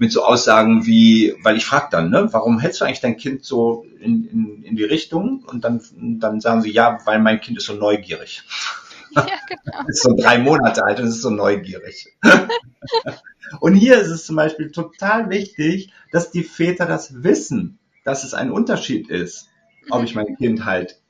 mit 0.00 0.12
so 0.12 0.24
Aussagen 0.24 0.86
wie, 0.86 1.34
weil 1.42 1.58
ich 1.58 1.66
frage 1.66 1.88
dann, 1.90 2.08
ne, 2.08 2.26
warum 2.32 2.58
hältst 2.58 2.80
du 2.80 2.86
eigentlich 2.86 3.02
dein 3.02 3.18
Kind 3.18 3.44
so 3.44 3.84
in, 4.00 4.26
in, 4.32 4.62
in 4.62 4.76
die 4.76 4.84
Richtung? 4.84 5.44
Und 5.46 5.62
dann, 5.62 5.82
dann 5.92 6.40
sagen 6.40 6.62
sie, 6.62 6.70
ja, 6.70 7.00
weil 7.04 7.18
mein 7.18 7.42
Kind 7.42 7.58
ist 7.58 7.66
so 7.66 7.74
neugierig. 7.74 8.42
Ja, 9.16 9.26
genau. 9.48 9.88
ist 9.88 10.02
so 10.02 10.14
drei 10.16 10.38
Monate 10.38 10.84
alt 10.84 11.00
und 11.00 11.08
ist 11.08 11.22
so 11.22 11.30
neugierig. 11.30 12.16
und 13.60 13.74
hier 13.74 14.00
ist 14.00 14.08
es 14.08 14.24
zum 14.24 14.36
Beispiel 14.36 14.70
total 14.70 15.30
wichtig, 15.30 15.92
dass 16.12 16.30
die 16.30 16.44
Väter 16.44 16.86
das 16.86 17.22
wissen, 17.22 17.78
dass 18.04 18.24
es 18.24 18.34
ein 18.34 18.50
Unterschied 18.50 19.10
ist, 19.10 19.48
ob 19.90 20.04
ich 20.04 20.14
mein 20.14 20.36
Kind 20.36 20.64
halt 20.64 21.00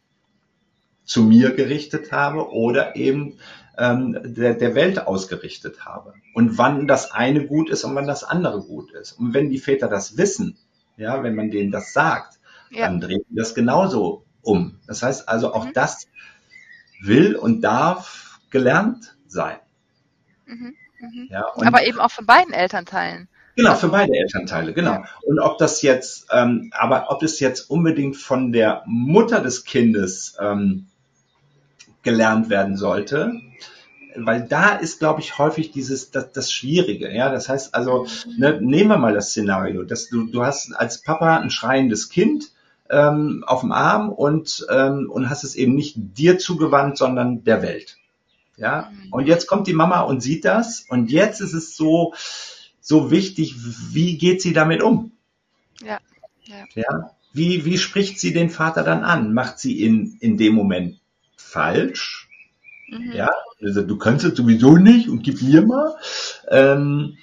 zu 1.05 1.23
mir 1.23 1.51
gerichtet 1.53 2.13
habe 2.13 2.51
oder 2.51 2.97
eben 2.97 3.39
ähm, 3.77 4.17
der, 4.23 4.55
der 4.55 4.75
Welt 4.75 5.07
ausgerichtet 5.07 5.85
habe. 5.85 6.15
Und 6.35 6.59
wann 6.59 6.87
das 6.87 7.11
eine 7.11 7.47
gut 7.47 7.71
ist 7.71 7.85
und 7.85 7.95
wann 7.95 8.07
das 8.07 8.25
andere 8.25 8.61
gut 8.61 8.93
ist. 8.93 9.13
Und 9.13 9.35
wenn 9.35 9.51
die 9.51 9.59
Väter 9.59 9.89
das 9.89 10.17
wissen, 10.17 10.57
ja, 10.97 11.23
wenn 11.23 11.35
man 11.35 11.51
denen 11.51 11.73
das 11.73 11.93
sagt, 11.93 12.39
ja. 12.71 12.87
dann 12.87 13.01
drehen 13.01 13.23
die 13.29 13.37
das 13.37 13.55
genauso 13.55 14.25
um. 14.43 14.79
Das 14.87 15.03
heißt 15.03 15.29
also, 15.29 15.53
auch 15.55 15.67
mhm. 15.67 15.73
das 15.75 16.07
will 17.03 17.37
und 17.37 17.63
darf 17.63 18.41
gelernt 18.51 19.15
sein. 19.27 19.59
Mhm, 20.47 20.75
mh. 21.01 21.27
ja, 21.31 21.47
Aber 21.57 21.85
eben 21.85 22.01
auch 22.01 22.11
von 22.11 22.27
beiden 22.27 22.53
Elternteilen. 22.53 23.29
Genau, 23.57 23.75
für 23.75 23.89
beide 23.89 24.13
Elternteile, 24.15 24.73
genau. 24.73 25.05
Und 25.23 25.39
ob 25.39 25.59
das 25.59 25.83
jetzt, 25.83 26.29
ähm, 26.33 26.73
aber 26.75 27.11
ob 27.11 27.23
es 27.23 27.41
jetzt 27.41 27.69
unbedingt 27.69 28.17
von 28.17 28.53
der 28.53 28.83
Mutter 28.87 29.41
des 29.41 29.65
Kindes 29.65 30.37
ähm, 30.41 30.87
gelernt 32.03 32.49
werden 32.49 32.77
sollte, 32.77 33.41
weil 34.17 34.47
da 34.49 34.71
ist, 34.77 34.99
glaube 34.99 35.21
ich, 35.21 35.39
häufig 35.39 35.73
dieses 35.73 36.11
das, 36.11 36.33
das 36.33 36.51
Schwierige. 36.53 37.13
Ja, 37.15 37.31
das 37.31 37.49
heißt 37.49 37.75
also, 37.75 38.07
ne, 38.39 38.61
nehmen 38.61 38.91
wir 38.91 38.99
mal 38.99 39.15
das 39.15 39.31
Szenario, 39.31 39.83
dass 39.83 40.09
du 40.09 40.27
du 40.27 40.45
hast 40.45 40.73
als 40.75 41.03
Papa 41.03 41.37
ein 41.37 41.51
schreiendes 41.51 42.09
Kind 42.09 42.53
ähm, 42.91 43.45
auf 43.47 43.61
dem 43.61 43.73
Arm 43.73 44.11
und, 44.11 44.67
ähm, 44.69 45.09
und 45.11 45.31
hast 45.31 45.45
es 45.45 45.55
eben 45.55 45.75
nicht 45.75 45.95
dir 45.97 46.39
zugewandt, 46.39 46.99
sondern 46.99 47.45
der 47.45 47.63
Welt. 47.63 47.97
Ja, 48.57 48.91
mhm. 48.93 49.13
und 49.13 49.27
jetzt 49.27 49.47
kommt 49.47 49.67
die 49.69 49.73
Mama 49.73 50.01
und 50.01 50.21
sieht 50.21 50.45
das 50.45 50.85
und 50.89 51.11
jetzt 51.11 51.41
ist 51.41 51.55
es 51.55 51.77
so, 51.77 52.13
so 52.81 53.11
wichtig, 53.11 53.55
wie 53.93 54.19
geht 54.19 54.43
sie 54.43 54.53
damit 54.53 54.83
um? 54.83 55.13
Ja. 55.83 55.99
Ja. 56.45 56.65
ja? 56.75 57.11
Wie, 57.33 57.65
wie 57.65 57.79
spricht 57.79 58.19
sie 58.19 58.33
den 58.33 58.51
Vater 58.51 58.83
dann 58.83 59.05
an? 59.05 59.33
Macht 59.33 59.61
sie 59.61 59.79
ihn 59.79 60.17
in 60.21 60.37
dem 60.37 60.55
Moment 60.55 60.99
falsch? 61.37 62.29
Mhm. 62.89 63.13
Ja, 63.13 63.31
also 63.63 63.83
du 63.83 63.97
kannst 63.97 64.25
es 64.25 64.37
sowieso 64.37 64.77
nicht 64.77 65.09
und 65.09 65.23
gib 65.23 65.41
mir 65.41 65.63
mal. 65.63 65.95
Ähm, 66.49 67.17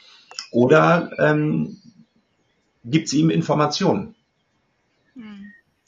oder 0.51 1.11
ähm, 1.19 1.77
gibt 2.85 3.09
sie 3.09 3.19
ihm 3.19 3.29
Informationen? 3.29 4.15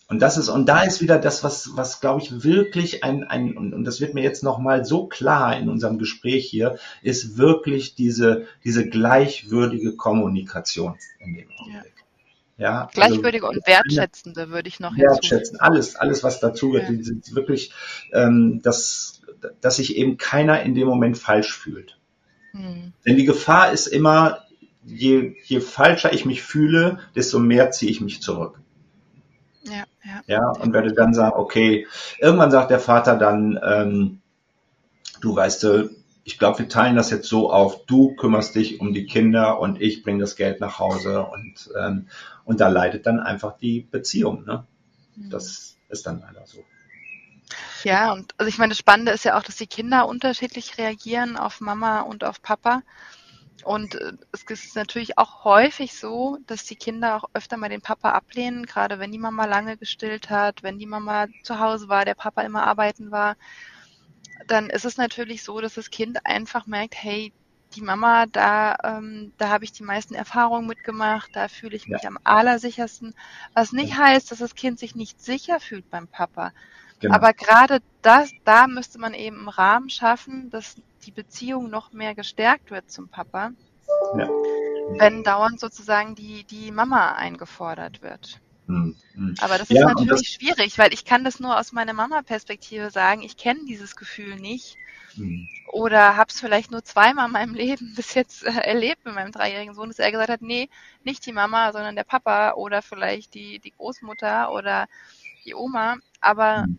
Und 0.10 0.24
das 0.24 0.38
ist, 0.38 0.50
und 0.50 0.68
da 0.68 0.82
ist 0.82 1.02
wieder 1.02 1.20
das, 1.20 1.44
was, 1.44 1.76
was 1.76 2.02
glaube 2.02 2.20
ich 2.20 2.44
wirklich 2.44 3.04
ein, 3.04 3.24
ein 3.26 3.56
und, 3.56 3.76
und 3.76 3.84
das 3.84 4.02
wird 4.02 4.16
mir 4.16 4.24
jetzt 4.24 4.44
nochmal 4.44 4.84
so 4.84 5.06
klar 5.06 5.56
in 5.56 5.70
unserem 5.70 6.00
Gespräch 6.00 6.48
hier, 6.50 6.80
ist 7.04 7.38
wirklich 7.38 7.94
diese, 7.94 8.48
diese 8.64 8.90
gleichwürdige 8.90 9.96
Kommunikation 9.96 10.96
in 11.20 11.36
dem 11.36 11.52
Augenblick. 11.60 11.94
Ja. 12.58 12.66
ja 12.66 12.82
also 12.86 12.92
Gleichwürdige 12.96 13.48
also, 13.48 13.60
und 13.60 13.68
wertschätzende 13.68 14.50
würde 14.50 14.68
ich 14.68 14.80
noch 14.80 14.98
Wertschätzen, 14.98 15.60
alles, 15.60 15.96
alles, 15.96 16.24
was 16.24 16.40
dazu 16.40 16.72
gehört, 16.72 16.90
ja. 16.90 17.36
wirklich, 17.36 17.72
ähm, 18.12 18.62
dass, 18.64 19.22
dass 19.62 19.76
sich 19.76 19.96
eben 19.96 20.18
keiner 20.18 20.64
in 20.64 20.74
dem 20.74 20.88
Moment 20.88 21.20
falsch 21.20 21.54
fühlt. 21.54 22.00
Hm. 22.54 22.94
Denn 23.06 23.16
die 23.16 23.26
Gefahr 23.26 23.72
ist 23.72 23.86
immer, 23.86 24.40
je, 24.84 25.36
je 25.44 25.60
falscher 25.60 26.14
ich 26.14 26.26
mich 26.26 26.42
fühle, 26.42 26.98
desto 27.16 27.38
mehr 27.38 27.70
ziehe 27.70 27.92
ich 27.92 28.02
mich 28.02 28.24
zurück. 28.24 28.60
Ja, 30.28 30.50
und 30.50 30.74
werde 30.74 30.94
dann 30.94 31.14
sagen, 31.14 31.36
okay, 31.38 31.88
irgendwann 32.20 32.52
sagt 32.52 32.72
der 32.72 32.80
Vater 32.80 33.16
dann, 33.18 33.60
ähm, 33.64 34.22
du 35.22 35.36
weißt, 35.36 35.68
ich 36.24 36.38
glaube, 36.38 36.60
wir 36.60 36.70
teilen 36.70 36.96
das 36.96 37.10
jetzt 37.10 37.28
so 37.28 37.52
auf, 37.52 37.86
du 37.86 38.16
kümmerst 38.16 38.56
dich 38.56 38.80
um 38.80 38.94
die 38.94 39.06
Kinder 39.06 39.60
und 39.60 39.82
ich 39.82 40.04
bringe 40.04 40.20
das 40.20 40.36
Geld 40.36 40.60
nach 40.60 40.78
Hause 40.80 41.24
und, 41.24 41.70
ähm, 41.80 42.08
und 42.46 42.60
da 42.60 42.68
leidet 42.68 43.06
dann 43.08 43.20
einfach 43.20 43.58
die 43.58 43.82
Beziehung. 43.82 44.46
Ne? 44.46 44.66
Mhm. 45.16 45.30
Das 45.30 45.78
ist 45.90 46.06
dann 46.06 46.22
leider 46.22 46.46
so. 46.46 46.64
Ja, 47.84 48.14
und 48.14 48.34
also 48.38 48.48
ich 48.48 48.58
meine, 48.58 48.72
das 48.72 48.78
Spannende 48.78 49.12
ist 49.12 49.26
ja 49.26 49.38
auch, 49.38 49.44
dass 49.44 49.56
die 49.56 49.68
Kinder 49.68 50.08
unterschiedlich 50.08 50.78
reagieren 50.78 51.38
auf 51.38 51.62
Mama 51.62 52.02
und 52.02 52.24
auf 52.24 52.42
Papa. 52.42 52.84
Und 53.64 53.96
äh, 53.96 54.14
es 54.32 54.44
ist 54.44 54.76
natürlich 54.76 55.18
auch 55.18 55.44
häufig 55.44 55.94
so, 55.94 56.38
dass 56.48 56.66
die 56.66 56.76
Kinder 56.76 57.16
auch 57.16 57.30
öfter 57.34 57.58
mal 57.58 57.70
den 57.70 57.82
Papa 57.82 58.12
ablehnen, 58.12 58.66
gerade 58.66 59.00
wenn 59.00 59.12
die 59.12 59.20
Mama 59.20 59.46
lange 59.46 59.78
gestillt 59.78 60.30
hat, 60.30 60.64
wenn 60.64 60.80
die 60.80 60.86
Mama 60.86 61.28
zu 61.44 61.60
Hause 61.60 61.90
war, 61.90 62.06
der 62.06 62.16
Papa 62.16 62.42
immer 62.42 62.64
arbeiten 62.64 63.12
war. 63.12 63.36
Dann 64.48 64.70
ist 64.70 64.86
es 64.86 64.98
natürlich 64.98 65.44
so, 65.44 65.60
dass 65.62 65.76
das 65.76 65.90
Kind 65.90 66.26
einfach 66.26 66.66
merkt, 66.66 66.96
hey, 66.96 67.34
die 67.76 67.82
Mama, 67.82 68.26
da, 68.26 68.76
ähm, 68.84 69.34
da 69.38 69.50
habe 69.50 69.64
ich 69.64 69.72
die 69.72 69.84
meisten 69.84 70.16
Erfahrungen 70.16 70.68
mitgemacht, 70.68 71.30
da 71.34 71.48
fühle 71.48 71.76
ich 71.76 71.88
mich 71.88 72.02
ja. 72.02 72.10
am 72.10 72.18
allersichersten. 72.24 73.14
Was 73.54 73.72
nicht 73.72 73.98
heißt, 73.98 74.32
dass 74.32 74.40
das 74.40 74.56
Kind 74.56 74.80
sich 74.80 74.96
nicht 74.96 75.22
sicher 75.22 75.60
fühlt 75.60 75.90
beim 75.90 76.08
Papa. 76.08 76.52
Genau. 77.00 77.16
Aber 77.16 77.34
gerade 77.34 77.82
das, 78.02 78.32
da 78.44 78.68
müsste 78.68 79.00
man 79.00 79.14
eben 79.14 79.38
einen 79.40 79.50
Rahmen 79.50 79.90
schaffen, 79.90 80.50
dass 80.50 80.76
die 81.06 81.12
Beziehung 81.12 81.70
noch 81.70 81.94
mehr 81.94 82.14
gestärkt 82.14 82.72
wird 82.72 82.92
zum 82.92 83.08
Papa, 83.08 83.52
ja. 84.18 84.30
wenn 84.98 85.24
dauernd 85.24 85.60
sozusagen 85.60 86.16
die, 86.16 86.44
die 86.44 86.72
Mama 86.72 87.14
eingefordert 87.14 88.02
wird. 88.02 88.42
Hm, 88.68 88.96
hm. 89.14 89.36
Aber 89.40 89.58
das 89.58 89.70
ist 89.70 89.78
ja, 89.78 89.88
natürlich 89.88 90.10
das, 90.10 90.26
schwierig, 90.26 90.78
weil 90.78 90.94
ich 90.94 91.06
kann 91.06 91.24
das 91.24 91.40
nur 91.40 91.58
aus 91.58 91.72
meiner 91.72 91.94
Mama-Perspektive 91.94 92.92
sagen. 92.92 93.22
Ich 93.22 93.38
kenne 93.38 93.62
dieses 93.68 93.96
Gefühl 93.96 94.36
nicht. 94.36 94.76
Hm. 95.16 95.48
Oder 95.72 96.18
habe 96.18 96.30
es 96.30 96.40
vielleicht 96.40 96.70
nur 96.70 96.84
zweimal 96.84 97.28
in 97.28 97.32
meinem 97.32 97.54
Leben 97.56 97.94
bis 97.96 98.14
jetzt 98.14 98.44
äh, 98.44 98.52
erlebt 98.52 99.06
mit 99.06 99.16
meinem 99.16 99.32
dreijährigen 99.32 99.74
Sohn, 99.74 99.90
dass 99.90 100.00
er 100.00 100.12
gesagt 100.12 100.30
hat, 100.30 100.42
nee, 100.42 100.70
nicht 101.04 101.26
die 101.26 101.32
Mama, 101.32 101.72
sondern 101.72 101.96
der 101.96 102.04
Papa 102.04 102.52
oder 102.52 102.82
vielleicht 102.82 103.34
die, 103.34 103.60
die 103.60 103.72
Großmutter 103.72 104.52
oder 104.52 104.88
die 105.46 105.56
Oma. 105.56 105.96
Aber 106.22 106.64
hm 106.64 106.78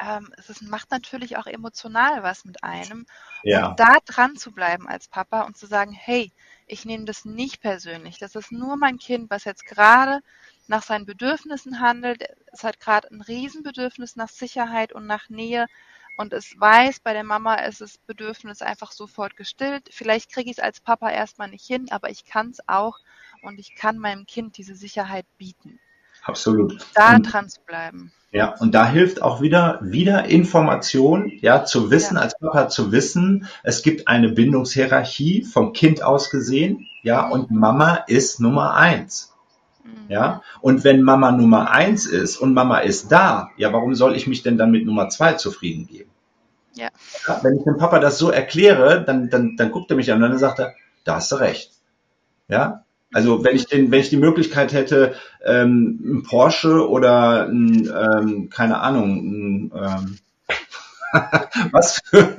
ähm, 0.00 0.32
es 0.36 0.50
ist, 0.50 0.62
macht 0.62 0.90
natürlich 0.90 1.36
auch 1.36 1.46
emotional 1.46 2.22
was 2.22 2.44
mit 2.44 2.62
einem. 2.64 3.06
Ja. 3.42 3.68
Und 3.68 3.80
da 3.80 3.98
dran 4.04 4.36
zu 4.36 4.52
bleiben 4.52 4.88
als 4.88 5.08
Papa 5.08 5.42
und 5.42 5.56
zu 5.56 5.66
sagen, 5.66 5.92
hey, 5.92 6.32
ich 6.66 6.84
nehme 6.84 7.04
das 7.04 7.24
nicht 7.24 7.60
persönlich. 7.60 8.18
Das 8.18 8.34
ist 8.34 8.52
nur 8.52 8.76
mein 8.76 8.98
Kind, 8.98 9.30
was 9.30 9.44
jetzt 9.44 9.66
gerade 9.66 10.20
nach 10.66 10.82
seinen 10.82 11.06
Bedürfnissen 11.06 11.80
handelt. 11.80 12.24
Es 12.52 12.64
hat 12.64 12.80
gerade 12.80 13.10
ein 13.10 13.20
Riesenbedürfnis 13.20 14.16
nach 14.16 14.28
Sicherheit 14.28 14.92
und 14.92 15.06
nach 15.06 15.28
Nähe. 15.28 15.66
Und 16.18 16.32
es 16.32 16.54
weiß, 16.58 17.00
bei 17.00 17.14
der 17.14 17.24
Mama 17.24 17.54
ist 17.54 17.80
das 17.80 17.98
Bedürfnis 17.98 18.62
einfach 18.62 18.92
sofort 18.92 19.36
gestillt. 19.36 19.88
Vielleicht 19.90 20.30
kriege 20.30 20.50
ich 20.50 20.58
es 20.58 20.62
als 20.62 20.80
Papa 20.80 21.10
erstmal 21.10 21.48
nicht 21.48 21.66
hin, 21.66 21.90
aber 21.90 22.10
ich 22.10 22.24
kann 22.24 22.50
es 22.50 22.66
auch 22.68 22.98
und 23.42 23.58
ich 23.58 23.74
kann 23.74 23.98
meinem 23.98 24.26
Kind 24.26 24.56
diese 24.56 24.74
Sicherheit 24.74 25.26
bieten. 25.38 25.80
Absolut. 26.22 26.78
Da 26.94 27.16
und 27.16 27.22
dran 27.22 27.48
zu 27.48 27.60
bleiben. 27.66 28.12
Ja, 28.32 28.54
und 28.58 28.74
da 28.74 28.88
hilft 28.88 29.20
auch 29.20 29.42
wieder, 29.42 29.78
wieder 29.82 30.24
Information, 30.24 31.30
ja, 31.42 31.64
zu 31.64 31.90
wissen, 31.90 32.16
ja. 32.16 32.22
als 32.22 32.38
Papa 32.38 32.68
zu 32.70 32.90
wissen, 32.90 33.46
es 33.62 33.82
gibt 33.82 34.08
eine 34.08 34.30
Bindungshierarchie 34.30 35.42
vom 35.42 35.74
Kind 35.74 36.02
aus 36.02 36.30
gesehen, 36.30 36.86
ja, 37.02 37.28
und 37.28 37.50
Mama 37.50 37.96
ist 38.06 38.40
Nummer 38.40 38.74
eins. 38.74 39.34
Mhm. 39.84 39.90
Ja, 40.08 40.42
und 40.62 40.82
wenn 40.82 41.02
Mama 41.02 41.30
Nummer 41.30 41.70
eins 41.72 42.06
ist 42.06 42.38
und 42.38 42.54
Mama 42.54 42.78
ist 42.78 43.12
da, 43.12 43.50
ja, 43.58 43.70
warum 43.74 43.94
soll 43.94 44.16
ich 44.16 44.26
mich 44.26 44.42
denn 44.42 44.56
dann 44.56 44.70
mit 44.70 44.86
Nummer 44.86 45.10
zwei 45.10 45.34
zufrieden 45.34 45.86
geben? 45.86 46.10
Ja. 46.74 46.88
ja 47.28 47.40
wenn 47.42 47.58
ich 47.58 47.64
dem 47.64 47.76
Papa 47.76 47.98
das 47.98 48.16
so 48.16 48.30
erkläre, 48.30 49.04
dann, 49.04 49.28
dann, 49.28 49.56
dann 49.56 49.70
guckt 49.70 49.90
er 49.90 49.96
mich 49.96 50.10
an 50.10 50.22
und 50.22 50.30
dann 50.30 50.38
sagt 50.38 50.58
er, 50.58 50.74
da 51.04 51.16
hast 51.16 51.32
du 51.32 51.36
recht. 51.36 51.72
Ja, 52.48 52.84
also 53.12 53.44
wenn 53.44 53.56
ich 53.56 53.66
den, 53.66 53.90
wenn 53.90 54.00
ich 54.00 54.10
die 54.10 54.16
Möglichkeit 54.16 54.72
hätte, 54.72 55.14
ähm, 55.44 56.00
ein 56.04 56.22
Porsche 56.22 56.88
oder 56.88 57.46
ein, 57.46 57.88
ähm, 57.88 58.50
keine 58.50 58.80
Ahnung, 58.80 59.70
ein, 59.70 59.72
ähm, 59.74 60.18
was 61.72 62.00
für 62.04 62.36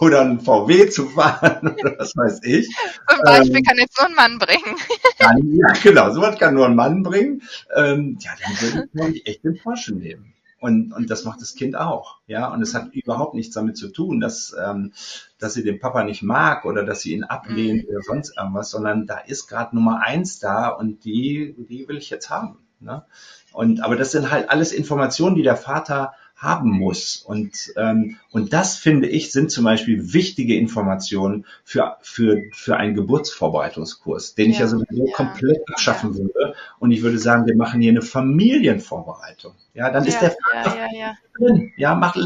oder 0.00 0.22
ein 0.22 0.40
VW 0.40 0.88
zu 0.88 1.06
fahren 1.06 1.74
oder 1.80 1.98
was 1.98 2.16
weiß 2.16 2.40
ich. 2.44 2.68
Zum 3.08 3.20
Beispiel 3.24 3.56
ähm, 3.56 3.62
kann 3.62 3.78
jetzt 3.78 3.98
nur 3.98 4.08
ein 4.08 4.14
Mann 4.14 4.38
bringen. 4.38 4.76
Dann, 5.18 5.52
ja, 5.52 5.66
genau, 5.82 6.12
sowas 6.12 6.38
kann 6.38 6.54
nur 6.54 6.66
ein 6.66 6.76
Mann 6.76 7.02
bringen. 7.02 7.42
Ähm, 7.74 8.18
ja, 8.20 8.32
dann 8.40 8.88
würde 8.92 9.10
ich, 9.12 9.22
ich, 9.22 9.26
echt 9.26 9.44
den 9.44 9.58
Porsche 9.58 9.94
nehmen. 9.94 10.34
Und, 10.66 10.92
und 10.92 11.10
das 11.10 11.24
macht 11.24 11.40
das 11.40 11.54
Kind 11.54 11.76
auch. 11.76 12.18
Ja, 12.26 12.52
und 12.52 12.60
es 12.60 12.74
hat 12.74 12.92
überhaupt 12.92 13.34
nichts 13.34 13.54
damit 13.54 13.76
zu 13.76 13.86
tun, 13.86 14.18
dass, 14.18 14.52
ähm, 14.60 14.92
dass 15.38 15.54
sie 15.54 15.62
den 15.62 15.78
Papa 15.78 16.02
nicht 16.02 16.24
mag 16.24 16.64
oder 16.64 16.84
dass 16.84 17.02
sie 17.02 17.12
ihn 17.12 17.22
ablehnt 17.22 17.84
mhm. 17.84 17.90
oder 17.90 18.02
sonst 18.02 18.36
irgendwas, 18.36 18.70
sondern 18.70 19.06
da 19.06 19.18
ist 19.18 19.46
gerade 19.46 19.76
Nummer 19.76 20.00
eins 20.02 20.40
da 20.40 20.70
und 20.70 21.04
die, 21.04 21.54
die 21.56 21.86
will 21.86 21.98
ich 21.98 22.10
jetzt 22.10 22.30
haben. 22.30 22.58
Ne? 22.80 23.04
Und, 23.52 23.80
aber 23.80 23.94
das 23.94 24.10
sind 24.10 24.32
halt 24.32 24.50
alles 24.50 24.72
Informationen, 24.72 25.36
die 25.36 25.44
der 25.44 25.56
Vater 25.56 26.14
haben 26.36 26.70
muss. 26.70 27.16
Und, 27.16 27.72
ähm, 27.76 28.18
und 28.30 28.52
das, 28.52 28.76
finde 28.76 29.08
ich, 29.08 29.32
sind 29.32 29.50
zum 29.50 29.64
Beispiel 29.64 30.12
wichtige 30.12 30.56
Informationen 30.56 31.46
für, 31.64 31.96
für, 32.02 32.42
für 32.52 32.76
einen 32.76 32.94
Geburtsvorbereitungskurs, 32.94 34.34
den 34.34 34.46
ja, 34.46 34.52
ich 34.52 34.58
ja 34.58 34.66
sowieso 34.66 35.06
ja. 35.06 35.14
komplett 35.14 35.62
abschaffen 35.72 36.12
ja. 36.12 36.18
würde. 36.18 36.54
Und 36.78 36.90
ich 36.90 37.02
würde 37.02 37.18
sagen, 37.18 37.46
wir 37.46 37.56
machen 37.56 37.80
hier 37.80 37.90
eine 37.90 38.02
Familienvorbereitung. 38.02 39.54
Ja, 39.72 39.90
dann 39.90 40.04
ist 40.04 40.20
der 40.20 40.30
Vater 40.52 40.76
ja, 40.76 40.88
ja, 40.92 41.16
drin. 41.38 41.72
Ja, 41.76 41.94
mach, 41.94 42.16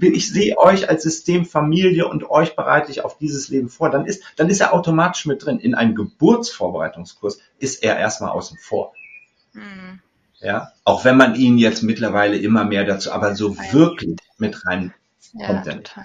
ich 0.00 0.30
sehe 0.30 0.56
euch 0.56 0.88
als 0.88 1.02
System 1.02 1.44
Familie 1.44 2.08
und 2.08 2.30
euch 2.30 2.56
bereite 2.56 2.90
ich 2.90 3.04
auf 3.04 3.18
dieses 3.18 3.48
Leben 3.48 3.68
vor. 3.68 3.90
Dann 3.90 4.06
ist, 4.06 4.22
dann 4.36 4.48
ist 4.48 4.60
er 4.60 4.72
automatisch 4.72 5.26
mit 5.26 5.44
drin. 5.44 5.58
In 5.58 5.74
einem 5.74 5.94
Geburtsvorbereitungskurs 5.94 7.38
ist 7.58 7.82
er 7.82 7.98
erstmal 7.98 8.30
außen 8.30 8.56
vor. 8.58 8.94
Mhm. 9.52 10.00
Ja, 10.40 10.72
auch 10.84 11.04
wenn 11.04 11.16
man 11.16 11.34
ihn 11.34 11.58
jetzt 11.58 11.82
mittlerweile 11.82 12.36
immer 12.36 12.64
mehr 12.64 12.84
dazu, 12.84 13.10
aber 13.12 13.34
so 13.34 13.56
wirklich 13.72 14.16
mit 14.38 14.66
rein 14.66 14.92
ja, 15.32 15.46
kommt 15.46 15.66
er 15.66 15.76
nicht. 15.76 15.96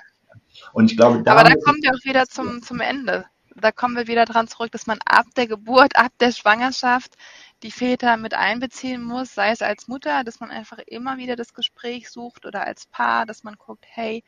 Und 0.73 0.91
ich 0.91 0.97
glaube, 0.97 1.21
da. 1.23 1.33
Aber 1.33 1.49
da 1.49 1.55
kommen 1.55 1.81
wir 1.81 1.91
auch 1.91 2.05
wieder 2.05 2.25
zum, 2.27 2.61
zum 2.61 2.79
Ende. 2.79 3.25
Da 3.55 3.71
kommen 3.71 3.97
wir 3.97 4.07
wieder 4.07 4.25
dran 4.25 4.47
zurück, 4.47 4.71
dass 4.71 4.87
man 4.87 4.99
ab 5.05 5.25
der 5.35 5.47
Geburt, 5.47 5.97
ab 5.97 6.13
der 6.19 6.31
Schwangerschaft 6.31 7.15
die 7.63 7.71
Väter 7.71 8.17
mit 8.17 8.33
einbeziehen 8.33 9.03
muss, 9.03 9.35
sei 9.35 9.51
es 9.51 9.61
als 9.61 9.87
Mutter, 9.87 10.23
dass 10.23 10.39
man 10.39 10.49
einfach 10.49 10.79
immer 10.87 11.17
wieder 11.17 11.35
das 11.35 11.53
Gespräch 11.53 12.09
sucht 12.09 12.45
oder 12.45 12.65
als 12.65 12.87
Paar, 12.87 13.25
dass 13.25 13.43
man 13.43 13.55
guckt, 13.55 13.85
hey, 13.87 14.23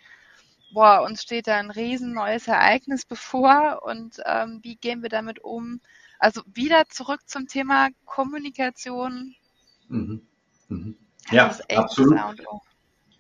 boah, 0.74 1.04
uns 1.04 1.24
steht 1.24 1.48
da 1.48 1.58
ein 1.58 1.72
riesen 1.72 2.14
neues 2.14 2.48
Ereignis 2.48 3.06
bevor 3.06 3.82
und 3.84 4.18
ähm, 4.26 4.60
wie 4.62 4.76
gehen 4.76 5.02
wir 5.02 5.10
damit 5.10 5.40
um? 5.40 5.80
Also 6.20 6.42
wieder 6.46 6.88
zurück 6.90 7.22
zum 7.26 7.48
Thema 7.48 7.90
Kommunikation, 8.06 9.36
Mhm. 9.94 10.22
Mhm. 10.70 10.96
Ja, 11.32 11.56
absolut. 11.76 12.20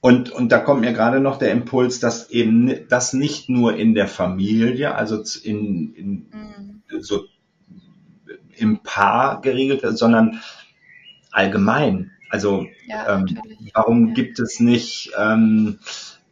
Und, 0.01 0.31
und 0.31 0.51
da 0.51 0.59
kommt 0.59 0.81
mir 0.81 0.91
gerade 0.91 1.21
noch 1.21 1.37
der 1.37 1.51
Impuls, 1.51 1.99
dass 1.99 2.29
eben 2.29 2.87
das 2.89 3.13
nicht 3.13 3.47
nur 3.47 3.75
in 3.77 3.93
der 3.93 4.07
Familie, 4.07 4.95
also 4.95 5.23
in, 5.43 5.93
in 5.93 6.81
mhm. 6.89 7.01
so 7.01 7.25
im 8.57 8.79
Paar 8.83 9.41
geregelt 9.41 9.83
wird, 9.83 9.97
sondern 9.97 10.41
allgemein. 11.31 12.11
Also 12.29 12.65
ja, 12.87 13.15
ähm, 13.15 13.39
warum 13.73 14.09
ja. 14.09 14.13
gibt 14.13 14.39
es 14.39 14.59
nicht 14.59 15.11
ähm, 15.17 15.79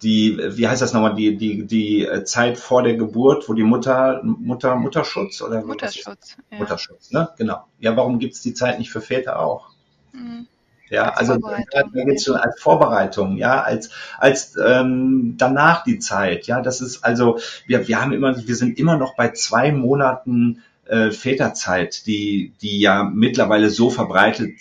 die, 0.04 0.40
wie 0.44 0.68
heißt 0.68 0.82
das 0.82 0.94
nochmal, 0.94 1.16
die, 1.16 1.38
die, 1.38 1.66
die 1.66 2.10
Zeit 2.26 2.58
vor 2.58 2.82
der 2.84 2.96
Geburt, 2.96 3.48
wo 3.48 3.54
die 3.54 3.64
Mutter, 3.64 4.22
Mutter, 4.24 4.76
Mutterschutz 4.76 5.42
oder 5.42 5.64
Mutterschutz, 5.64 6.38
ja. 6.52 6.58
Mutterschutz, 6.58 7.12
ne? 7.12 7.30
Genau. 7.38 7.66
Ja, 7.80 7.96
warum 7.96 8.18
gibt 8.20 8.34
es 8.34 8.42
die 8.42 8.54
Zeit 8.54 8.80
nicht 8.80 8.92
für 8.92 9.02
Väter 9.02 9.40
auch? 9.40 9.71
Mhm. 10.14 10.48
Ja, 10.90 11.10
als 11.12 11.30
also 11.30 11.50
da 11.72 12.04
geht's 12.04 12.26
schon 12.26 12.36
als 12.36 12.60
Vorbereitung, 12.60 13.38
ja, 13.38 13.62
als 13.62 13.92
als 14.18 14.58
ähm, 14.62 15.36
danach 15.38 15.86
die 15.86 16.00
Zeit, 16.00 16.48
ja, 16.48 16.62
das 16.62 16.82
ist 16.82 17.06
also 17.06 17.40
wir 17.66 17.88
wir 17.88 18.02
haben 18.02 18.12
immer 18.12 18.36
wir 18.46 18.56
sind 18.56 18.78
immer 18.78 18.98
noch 18.98 19.16
bei 19.16 19.30
zwei 19.30 19.72
Monaten 19.72 20.64
äh, 20.86 21.12
Väterzeit, 21.12 22.06
die 22.08 22.52
die 22.62 22.82
ja 22.82 23.04
mittlerweile 23.04 23.70
so 23.70 23.90
verbreitet 23.90 24.56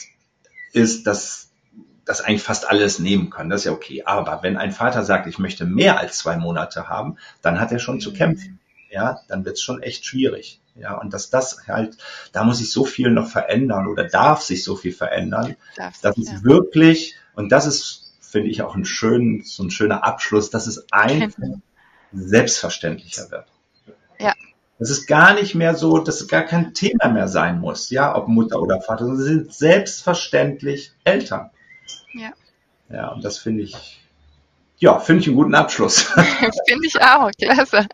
ist, 0.72 1.08
dass 1.08 1.50
das 2.04 2.20
eigentlich 2.20 2.42
fast 2.42 2.68
alles 2.68 3.00
nehmen 3.00 3.30
können. 3.30 3.50
Das 3.50 3.62
ist 3.62 3.64
ja 3.66 3.72
okay. 3.72 4.02
Aber 4.04 4.42
wenn 4.42 4.56
ein 4.56 4.72
Vater 4.72 5.04
sagt, 5.04 5.26
ich 5.26 5.38
möchte 5.38 5.64
mehr 5.64 5.98
als 5.98 6.18
zwei 6.18 6.36
Monate 6.36 6.88
haben, 6.88 7.16
dann 7.42 7.60
hat 7.60 7.72
er 7.72 7.78
schon 7.78 7.96
mhm. 7.96 8.00
zu 8.00 8.12
kämpfen. 8.12 8.60
Ja, 8.90 9.20
dann 9.29 9.44
wird's 9.44 9.62
schon 9.62 9.83
echt 9.83 10.05
schwierig. 10.05 10.61
Ja, 10.74 10.96
und 10.98 11.12
dass 11.12 11.31
das 11.31 11.66
halt, 11.68 11.96
da 12.33 12.44
muss 12.44 12.59
sich 12.59 12.72
so 12.72 12.85
viel 12.85 13.11
noch 13.11 13.29
verändern 13.29 13.87
oder 13.87 14.05
darf 14.05 14.42
sich 14.42 14.64
so 14.64 14.76
viel 14.76 14.92
verändern, 14.92 15.57
dass 15.76 16.16
es 16.16 16.31
ja. 16.31 16.44
wirklich, 16.44 17.14
und 17.35 17.50
das 17.50 17.66
ist, 17.66 18.12
finde 18.20 18.50
ich, 18.50 18.62
auch 18.62 18.74
ein 18.74 18.85
schön, 18.85 19.42
so 19.44 19.62
ein 19.64 19.70
schöner 19.70 20.05
Abschluss, 20.05 20.50
dass 20.50 20.66
es 20.66 20.87
einfach 20.90 21.37
selbstverständlicher 22.12 23.31
wird. 23.31 23.46
Ja. 24.18 24.35
Das 24.79 24.90
ist 24.90 25.07
gar 25.07 25.35
nicht 25.35 25.55
mehr 25.55 25.74
so, 25.74 25.98
dass 25.98 26.20
es 26.22 26.29
gar 26.29 26.42
kein 26.42 26.72
Thema 26.72 27.09
mehr 27.09 27.29
sein 27.29 27.61
muss, 27.61 27.90
ja, 27.90 28.16
ob 28.16 28.29
Mutter 28.29 28.61
oder 28.62 28.81
Vater, 28.81 29.05
sondern 29.05 29.22
sie 29.22 29.29
sind 29.29 29.53
selbstverständlich 29.53 30.92
Eltern. 31.05 31.50
Ja. 32.14 32.33
Ja, 32.88 33.09
und 33.09 33.24
das 33.24 33.38
finde 33.38 33.62
ich, 33.62 34.00
ja, 34.80 34.98
finde 34.98 35.20
ich 35.20 35.28
einen 35.28 35.36
guten 35.36 35.54
Abschluss. 35.54 36.00
finde 36.66 36.86
ich 36.86 37.00
auch, 37.00 37.30
klasse. 37.38 37.86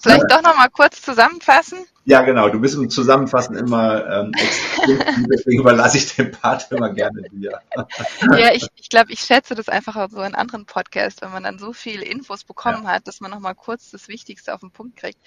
Vielleicht 0.00 0.24
doch 0.30 0.42
noch 0.42 0.56
mal 0.56 0.70
kurz 0.70 1.02
zusammenfassen. 1.02 1.84
Ja, 2.06 2.22
genau. 2.22 2.48
Du 2.48 2.60
bist 2.60 2.74
im 2.74 2.88
Zusammenfassen 2.88 3.56
immer 3.56 4.06
ähm, 4.06 4.32
extrem, 4.34 5.26
deswegen 5.30 5.60
überlasse 5.60 5.98
ich 5.98 6.16
den 6.16 6.30
Part 6.30 6.70
immer 6.70 6.90
gerne 6.90 7.22
dir. 7.30 7.60
ja, 8.38 8.52
ich, 8.52 8.66
ich 8.76 8.88
glaube, 8.88 9.12
ich 9.12 9.20
schätze 9.20 9.54
das 9.54 9.68
einfach 9.68 9.96
auch 9.96 10.10
so 10.10 10.22
in 10.22 10.34
anderen 10.34 10.64
Podcasts, 10.64 11.20
wenn 11.20 11.30
man 11.30 11.42
dann 11.42 11.58
so 11.58 11.74
viele 11.74 12.04
Infos 12.04 12.44
bekommen 12.44 12.84
ja. 12.84 12.90
hat, 12.90 13.06
dass 13.06 13.20
man 13.20 13.30
noch 13.30 13.40
mal 13.40 13.54
kurz 13.54 13.90
das 13.90 14.08
Wichtigste 14.08 14.54
auf 14.54 14.60
den 14.60 14.70
Punkt 14.70 14.96
kriegt. 14.96 15.18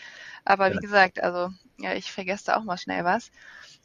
Aber 0.45 0.67
ja. 0.67 0.75
wie 0.75 0.79
gesagt, 0.79 1.21
also 1.21 1.49
ja, 1.79 1.93
ich 1.93 2.11
vergesse 2.11 2.45
da 2.47 2.57
auch 2.57 2.63
mal 2.63 2.77
schnell 2.77 3.05
was. 3.05 3.29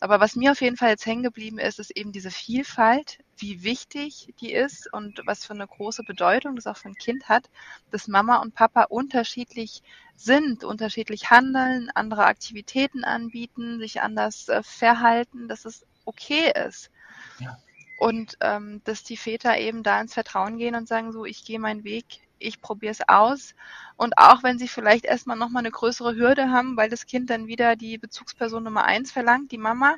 Aber 0.00 0.18
was 0.18 0.34
mir 0.34 0.52
auf 0.52 0.60
jeden 0.62 0.76
Fall 0.76 0.90
jetzt 0.90 1.06
hängen 1.06 1.22
geblieben 1.22 1.58
ist, 1.58 1.78
ist 1.78 1.96
eben 1.96 2.12
diese 2.12 2.30
Vielfalt, 2.30 3.18
wie 3.38 3.62
wichtig 3.62 4.34
die 4.40 4.52
ist 4.52 4.92
und 4.92 5.22
was 5.26 5.44
für 5.44 5.54
eine 5.54 5.66
große 5.66 6.04
Bedeutung 6.04 6.56
das 6.56 6.66
auch 6.66 6.76
für 6.76 6.88
ein 6.88 6.94
Kind 6.94 7.28
hat, 7.28 7.50
dass 7.90 8.08
Mama 8.08 8.36
und 8.36 8.54
Papa 8.54 8.84
unterschiedlich 8.84 9.82
sind, 10.16 10.64
unterschiedlich 10.64 11.30
handeln, 11.30 11.90
andere 11.94 12.24
Aktivitäten 12.24 13.04
anbieten, 13.04 13.78
sich 13.78 14.00
anders 14.00 14.48
äh, 14.48 14.62
verhalten, 14.62 15.48
dass 15.48 15.64
es 15.64 15.84
okay 16.04 16.52
ist. 16.66 16.90
Ja. 17.38 17.58
Und 17.98 18.36
ähm, 18.40 18.80
dass 18.84 19.04
die 19.04 19.16
Väter 19.16 19.58
eben 19.58 19.82
da 19.82 20.00
ins 20.00 20.14
Vertrauen 20.14 20.58
gehen 20.58 20.74
und 20.74 20.88
sagen, 20.88 21.12
so, 21.12 21.24
ich 21.24 21.44
gehe 21.44 21.60
meinen 21.60 21.84
Weg, 21.84 22.04
ich 22.38 22.60
probiere 22.60 22.92
es 22.92 23.08
aus. 23.08 23.54
Und 23.96 24.18
auch 24.18 24.42
wenn 24.42 24.58
sie 24.58 24.68
vielleicht 24.68 25.04
erstmal 25.04 25.36
nochmal 25.36 25.60
eine 25.60 25.70
größere 25.70 26.16
Hürde 26.16 26.50
haben, 26.50 26.76
weil 26.76 26.90
das 26.90 27.06
Kind 27.06 27.30
dann 27.30 27.46
wieder 27.46 27.76
die 27.76 27.98
Bezugsperson 27.98 28.64
Nummer 28.64 28.84
eins 28.84 29.12
verlangt, 29.12 29.52
die 29.52 29.58
Mama, 29.58 29.96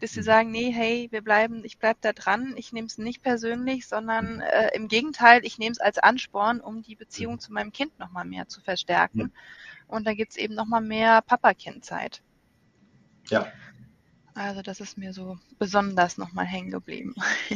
dass 0.00 0.12
sie 0.12 0.20
mhm. 0.20 0.24
sagen, 0.24 0.50
nee, 0.50 0.70
hey, 0.70 1.08
wir 1.10 1.22
bleiben, 1.22 1.64
ich 1.64 1.78
bleib 1.78 2.00
da 2.00 2.12
dran, 2.12 2.54
ich 2.56 2.72
nehme 2.72 2.86
es 2.86 2.98
nicht 2.98 3.22
persönlich, 3.22 3.86
sondern 3.86 4.40
äh, 4.40 4.70
im 4.74 4.88
Gegenteil, 4.88 5.44
ich 5.44 5.58
nehme 5.58 5.72
es 5.72 5.80
als 5.80 5.98
Ansporn, 5.98 6.60
um 6.60 6.82
die 6.82 6.96
Beziehung 6.96 7.34
mhm. 7.34 7.40
zu 7.40 7.52
meinem 7.52 7.72
Kind 7.72 7.98
nochmal 7.98 8.24
mehr 8.24 8.48
zu 8.48 8.60
verstärken. 8.60 9.32
Und 9.88 10.06
da 10.06 10.14
gibt's 10.14 10.36
eben 10.36 10.54
nochmal 10.54 10.80
mehr 10.80 11.22
Papa-Kind-Zeit. 11.22 12.22
Ja. 13.28 13.46
Also 14.34 14.60
das 14.60 14.80
ist 14.80 14.98
mir 14.98 15.14
so 15.14 15.38
besonders 15.58 16.18
nochmal 16.18 16.44
hängen 16.44 16.70
geblieben. 16.70 17.14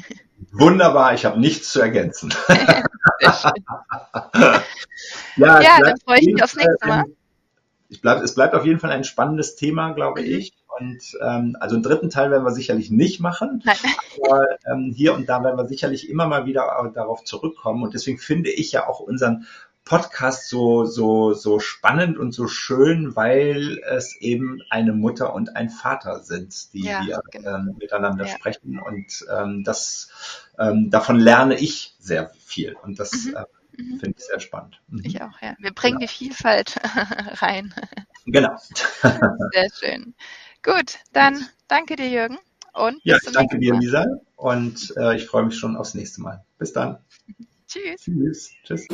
Wunderbar, 0.53 1.13
ich 1.13 1.27
habe 1.27 1.39
nichts 1.39 1.73
zu 1.73 1.81
ergänzen. 1.81 2.33
ja, 3.21 4.63
ja 5.37 5.79
dann 5.85 5.97
freue 6.05 6.21
ich 6.21 6.27
mich 6.27 6.43
aufs 6.43 6.57
nächste 6.57 6.87
Mal. 6.87 7.05
Ich 7.91 8.01
bleib, 8.01 8.23
es 8.23 8.35
bleibt 8.35 8.55
auf 8.55 8.65
jeden 8.65 8.79
Fall 8.79 8.91
ein 8.91 9.05
spannendes 9.05 9.57
Thema, 9.57 9.93
glaube 9.93 10.23
mhm. 10.23 10.29
ich. 10.29 10.55
Und 10.79 11.19
ähm, 11.21 11.57
also 11.61 11.75
einen 11.75 11.83
dritten 11.83 12.09
Teil 12.09 12.31
werden 12.31 12.45
wir 12.45 12.53
sicherlich 12.53 12.91
nicht 12.91 13.21
machen. 13.21 13.63
Nein. 13.65 13.77
Aber 14.25 14.47
ähm, 14.67 14.93
hier 14.97 15.15
und 15.15 15.29
da 15.29 15.43
werden 15.45 15.59
wir 15.59 15.67
sicherlich 15.69 16.09
immer 16.09 16.27
mal 16.27 16.47
wieder 16.47 16.91
darauf 16.95 17.25
zurückkommen. 17.25 17.83
Und 17.83 17.93
deswegen 17.93 18.19
finde 18.19 18.51
ich 18.51 18.73
ja 18.73 18.89
auch 18.89 19.01
unseren 19.01 19.47
Podcast 19.85 20.49
so, 20.49 20.85
so, 20.85 21.35
so 21.35 21.59
spannend 21.59 22.17
und 22.17 22.33
so 22.33 22.47
schön, 22.47 23.17
weil 23.17 23.81
es 23.91 24.17
eben 24.21 24.61
eine 24.71 24.93
Mutter 24.93 25.35
und 25.35 25.57
ein 25.57 25.69
Vater 25.69 26.21
sind, 26.21 26.73
die 26.73 26.85
ja, 26.85 27.03
hier 27.03 27.21
genau. 27.31 27.57
ähm, 27.57 27.77
miteinander 27.79 28.27
ja. 28.27 28.31
sprechen. 28.31 28.79
Und 28.79 29.27
ähm, 29.37 29.65
das 29.65 30.11
ähm, 30.59 30.91
davon 30.91 31.19
lerne 31.19 31.59
ich 31.59 31.97
sehr 31.99 32.31
viel. 32.45 32.77
Und 32.81 33.01
das 33.01 33.27
mhm. 33.27 33.37
äh, 33.37 33.45
mhm. 33.81 33.99
finde 34.01 34.15
ich 34.19 34.25
sehr 34.25 34.41
spannend. 34.41 34.81
Mhm. 34.89 35.03
Ich 35.05 35.21
auch, 35.23 35.41
ja. 35.41 35.57
Wir 35.59 35.73
bringen 35.73 35.99
genau. 35.99 36.07
die 36.07 36.09
Vielfalt 36.09 36.77
rein. 37.43 37.75
Genau. 38.27 38.57
sehr 39.03 39.69
schön. 39.79 40.15
Gut, 40.63 40.99
dann 41.13 41.47
danke 41.69 41.97
dir, 41.97 42.09
Jürgen. 42.09 42.39
Und 42.75 43.01
ja, 43.03 43.17
ich 43.17 43.33
danke 43.33 43.59
dir, 43.59 43.75
Lisa. 43.75 44.07
Und 44.37 44.95
äh, 44.97 45.17
ich 45.17 45.27
freue 45.27 45.45
mich 45.45 45.57
schon 45.57 45.77
aufs 45.77 45.95
nächste 45.95 46.21
Mal. 46.21 46.45
Bis 46.59 46.73
dann. 46.73 46.99
Tschüss. 47.67 48.03
Tschüss. 48.03 48.51
Tschüss. 48.65 48.87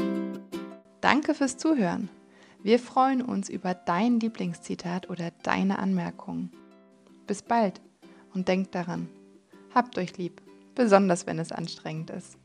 Danke 1.00 1.34
fürs 1.34 1.56
Zuhören. 1.56 2.08
Wir 2.62 2.78
freuen 2.78 3.22
uns 3.22 3.48
über 3.48 3.74
dein 3.74 4.18
Lieblingszitat 4.18 5.08
oder 5.08 5.30
deine 5.42 5.78
Anmerkungen. 5.78 6.50
Bis 7.26 7.42
bald 7.42 7.80
und 8.34 8.48
denkt 8.48 8.74
daran, 8.74 9.08
habt 9.74 9.98
euch 9.98 10.16
lieb, 10.18 10.42
besonders 10.74 11.26
wenn 11.26 11.38
es 11.38 11.52
anstrengend 11.52 12.10
ist. 12.10 12.36